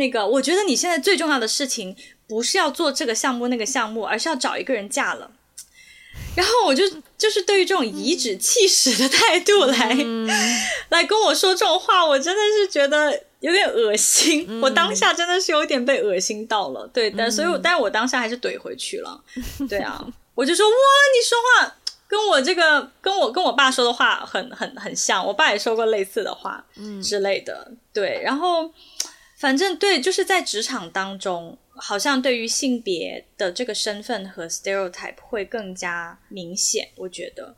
[0.00, 1.94] 那个我觉得你现在最重要的事情
[2.26, 5.30] 不是要做这个项目那个项目，而是要找一个人嫁了。
[6.34, 6.82] 然后我就
[7.18, 10.28] 就是对于这种颐指气使的态度来、嗯、
[10.88, 14.46] 来跟我说这种话，我真的是觉得有点恶心。
[14.48, 19.20] 嗯、我当下真的是有点被恶心到了，对，但所以我，但是我当下还是怼回去了，
[19.68, 20.04] 对啊。
[20.34, 20.74] 我就说哇，
[21.14, 21.76] 你说话
[22.08, 28.20] 跟我这个跟我跟我爸说的话很很很像，我爸也说过类似的话，嗯之类的，嗯，对。
[28.24, 28.72] 然后
[29.40, 37.56] 反正对，就是在职场当中，好像对于性别的这个身份和 stereotype 会更加明显，我觉得。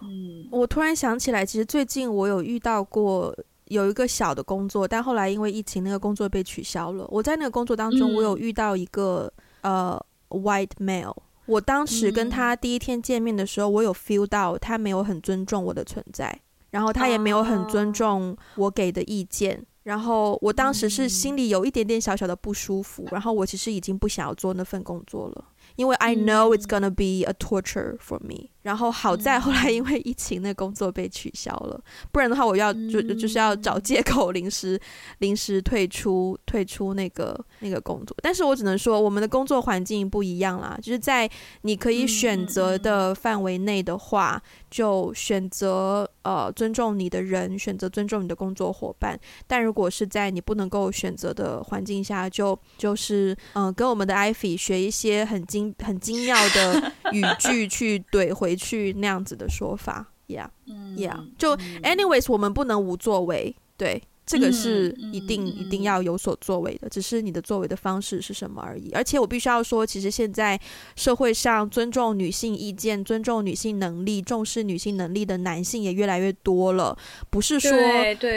[0.00, 3.36] 嗯，我突然想起来，其实最近我有遇到过
[3.66, 7.06] 有一个小的工作，但后来因为疫情，那个工作被取消了。
[7.10, 9.30] 我在那个工作当中，我有遇到一个、
[9.60, 11.14] 嗯、呃 white male。
[11.44, 16.40] 我当时跟他第一天见面的时候，我有 feel 到他没有很尊重我的存在，
[16.70, 25.44] 然后他也没有很尊重我给的意见，然后我当时是心里有一点点小小的不舒服，然后我其实已经不想要做那份工作了，
[25.76, 28.50] 因为 I know it's gonna be a torture for me。
[28.62, 31.80] 然后好在后来因为疫情，那工作被取消了，
[32.12, 34.78] 不然的话我要就就是要找借口临时
[35.18, 38.14] 临时退出退出那个那个工作。
[38.22, 41.28] 但是我只能说，我们的工作环境不一样啦，就是在
[41.62, 49.18] 你可以选择的范围内的话，就选择呃尊重你的人，选择尊重你的工作伙伴。
[49.46, 58.49] 但如果是在你不能够选择的环境下，就就是嗯、呃、跟我们的 Ivy 学一些很精很精妙的语句去怼回。
[58.50, 68.90] 回去那样子的说法，Yeah，Yeah，就 anyways，我们不能无作为，对，这个是一定一定要有所作为的，只是你的作为的方式是什么而已。
[68.90, 70.60] 而且我必须要说，其实现在
[70.96, 76.98] 社会上尊重女性意见、尊重女性能力、重视女性能力的男性也越来越多了，
[77.30, 77.70] 不是说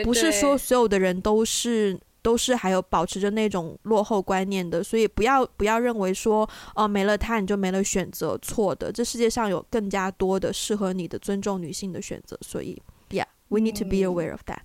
[0.04, 2.00] 不是说所有的人都是。
[2.24, 8.92] 都是还有保持着那种落后观念的，所以不要不要认为说哦，没了他你就没了选择，错的。
[8.92, 14.62] 这世界上有更加多的适合你的尊重女性的选择，所以，Yeah，we need to be aware of that。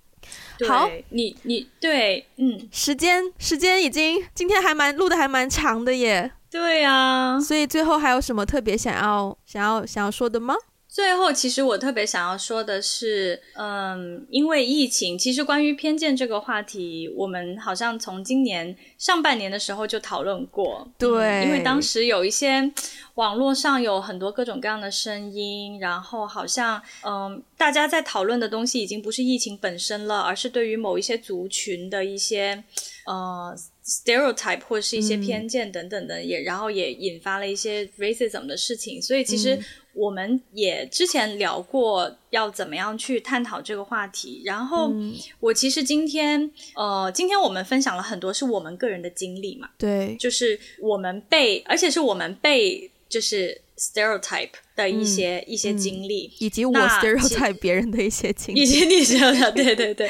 [0.67, 6.31] 好，你你对，嗯，时间时间已经今天还蛮录的还蛮长的耶。
[6.51, 10.55] 对啊，所以最后还有什么特别想要想要想要说的吗？
[10.91, 20.91] 最后，其实我特别想要说的是，嗯，因为疫情，其实关于偏见这个话题，我们好像从今年上半年的时候就讨论过。
[20.97, 22.71] 对，嗯，因为当时有一些
[23.13, 32.63] 网络上有很多各种各样的声音，然后好像，嗯，大家在讨论的东西已经不是疫情本身了，而是对于某一些族群的一些，
[33.05, 33.55] 呃
[33.85, 39.59] ，stereotype 或是一些偏见等等的，嗯，也然后也引发了一些 racism 的事情，所以其实。
[39.99, 44.93] 嗯我们也之前聊过要怎么样去探讨这个话题，然后
[45.41, 60.09] 我其实今天，呃，今天我们分享了很多是我们个人的经历嘛，对，就是我们被，而且是我们被就是 stereotype 的一些、嗯、一些经历，以及我 stereotype 别人的一些经历，以及你 stereotype 对对对。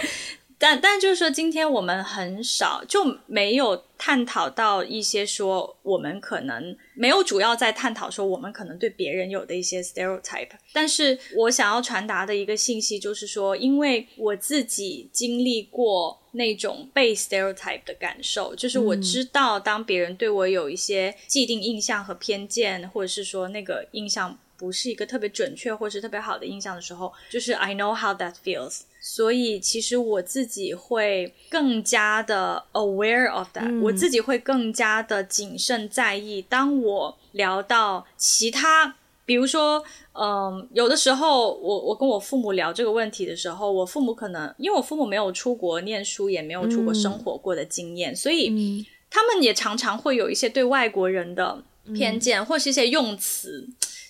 [0.62, 10.50] 但但就是说，今天我们很少就没有探讨到一些说我们可能没有主要在探讨说我们可能对别人有的一些 stereotype。
[10.74, 28.82] 但是我想要传达的一个信息就是说，因为我自己经历过那种被 stereotype 的感受，就是我知道当别人对我有一些既定印象和偏见，或者是说那个印象不是一个特别准确或是特别好的印象的时候，就是 I know how that feels。
[29.02, 36.42] 所以，其实我自己会更加的 aware of that，嗯，我自己会更加的谨慎在意。
[36.42, 38.96] 当我聊到其他，
[39.26, 51.64] 比如说，嗯，有的时候我我跟我父母聊这个问题的时候，我父母可能因为我父母没有出国念书，也没有出国生活过的经验，嗯，所以他们也常常会有一些对外国人的
[51.96, 53.68] 偏见，嗯，或是一些用词。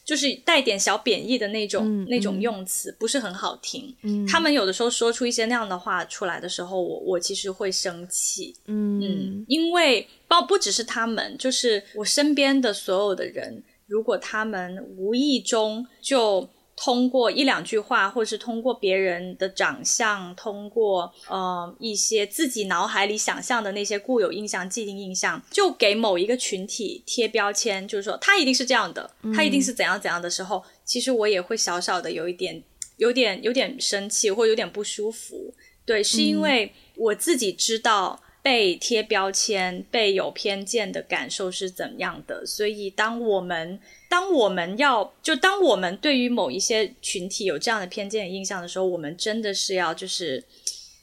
[0.10, 4.26] 就是带点小贬义的那种、嗯、那种用词，不是很好听、嗯。
[4.26, 8.56] 他们有的时候说出一些那样的话出来的时候，我我其实会生气。
[8.66, 16.50] 嗯，嗯因为包不只是他们，就是我身边的所有的人，如果他们无意中就。
[16.82, 32.64] 通过一两句话，或是通过别人的长相，通过呃一些自己脑海里想象的那些固有印象、既定印象，就给某一个群体贴标签，就是说他一定是这样的，他一定是怎样怎样的时候，嗯、其实我也会小小的有一点、
[32.96, 35.54] 有点、有点生气，或有点不舒服。
[35.84, 38.22] 对，是因为我自己知道。
[38.42, 42.46] 被贴标签、被有偏见的感受是怎样的？
[42.46, 43.80] 所以，当我们
[44.10, 50.44] 当我们要就当我们对于某一些群体有这样的偏见的印象的时候，我们真的是要就是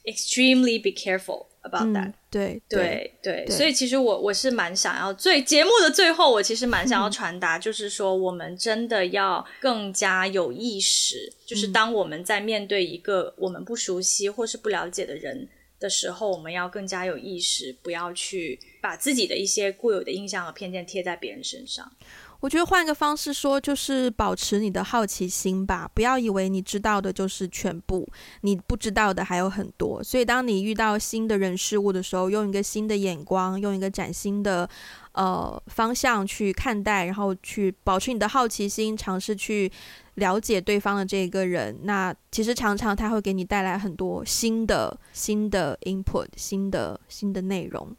[0.03, 2.13] extremely be careful about that。
[2.29, 15.47] 对对，对，所以其实我我是蛮想要最节目的最后，我其实蛮想要传达，就是说我们真的要更加有意识，就是当我们在面对一个我们不熟悉或是不了解的人。
[15.79, 21.91] 的时候，我们要更加有意识，不要去把自己的一些固有的印象和偏见贴在别人身上。
[22.39, 28.07] 我觉得换个方式说，就是保持你的好奇心吧，不要以为你知道的就是全部，
[28.41, 30.03] 你不知道的还有很多。
[30.03, 34.69] 所以，当你遇到新的人事物的时候，用一个新的眼光，用一个崭新的
[35.17, 39.69] 呃方向去看待，然后去保持你的好奇心，尝试去。
[40.17, 47.95] 了解对方的这个人，那其实常常他会给你带来很多新的、新的 input、新的、新的内容。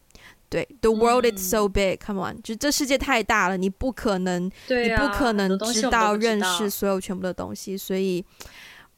[0.49, 8.25] 对，The world is so big，come on，就这世界太大了，你不可能，对啊，你不可能知道、认识所有全部的东西，所以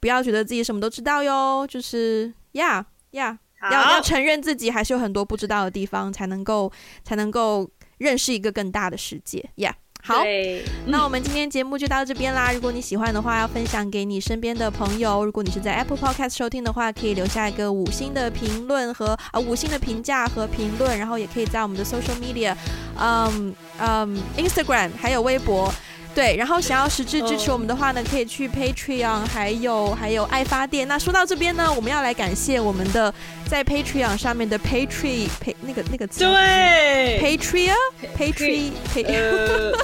[0.01, 1.66] 不要觉得自己什么都知道哟。
[1.68, 3.38] 就是呀呀，
[3.70, 6.72] 要要承认自己还是有很多不知道的地方，才能够
[7.05, 7.70] 才能够
[8.01, 9.48] 认识一个更大的世界。
[9.56, 9.74] Yeah。
[10.02, 10.24] 好，
[10.86, 12.51] 那我们今天节目就到这边啦。
[12.55, 15.22] 如果你喜欢的话，要分享给你身边的朋友。
[15.27, 22.56] 如果你是在 Apple Podcast 收听的话，可以留下一个五星的评论和啊五星的评价和评论，然后也可以在我们的 Social Media，
[22.98, 25.70] 嗯嗯，Instagram 还有微博。
[26.15, 30.87] 对，然后想要实质支持我们的话呢，可以去 Patreon，还有还有爱发电。
[30.89, 33.12] 那说到这边呢，我们要来感谢我们的
[33.47, 35.28] 在 Patreon 上面的 Patreon
[35.61, 39.74] 那个那个词，对，Patreon，Patreon，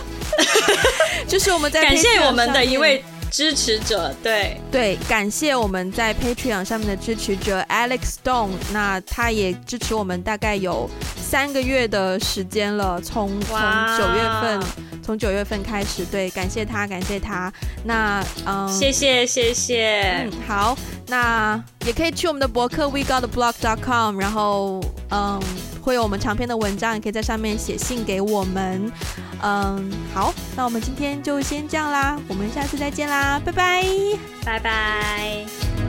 [1.28, 13.58] 就是我们在感谢我们的一位支持者，对对，感谢我们在 Patreon 上面的支持者 Alex Stone，那他也支持我们大概有三个月的时间了，从从
[13.98, 14.60] 九月份。
[15.06, 17.52] 从九月份开始，对，感谢他，感谢他。
[17.84, 20.00] 那，嗯，谢谢，谢谢。
[20.24, 20.76] 嗯，好，
[21.06, 24.80] 那也可以去我们的博客 wegottheblog.com，然后，
[25.10, 25.40] 嗯，
[25.80, 28.90] 会有我们长篇的文章，也可以在上面写信给我们。
[29.44, 33.82] 嗯，好，那我们今天就先这样啦，我们下次再见啦，拜拜，
[34.44, 35.85] 拜拜。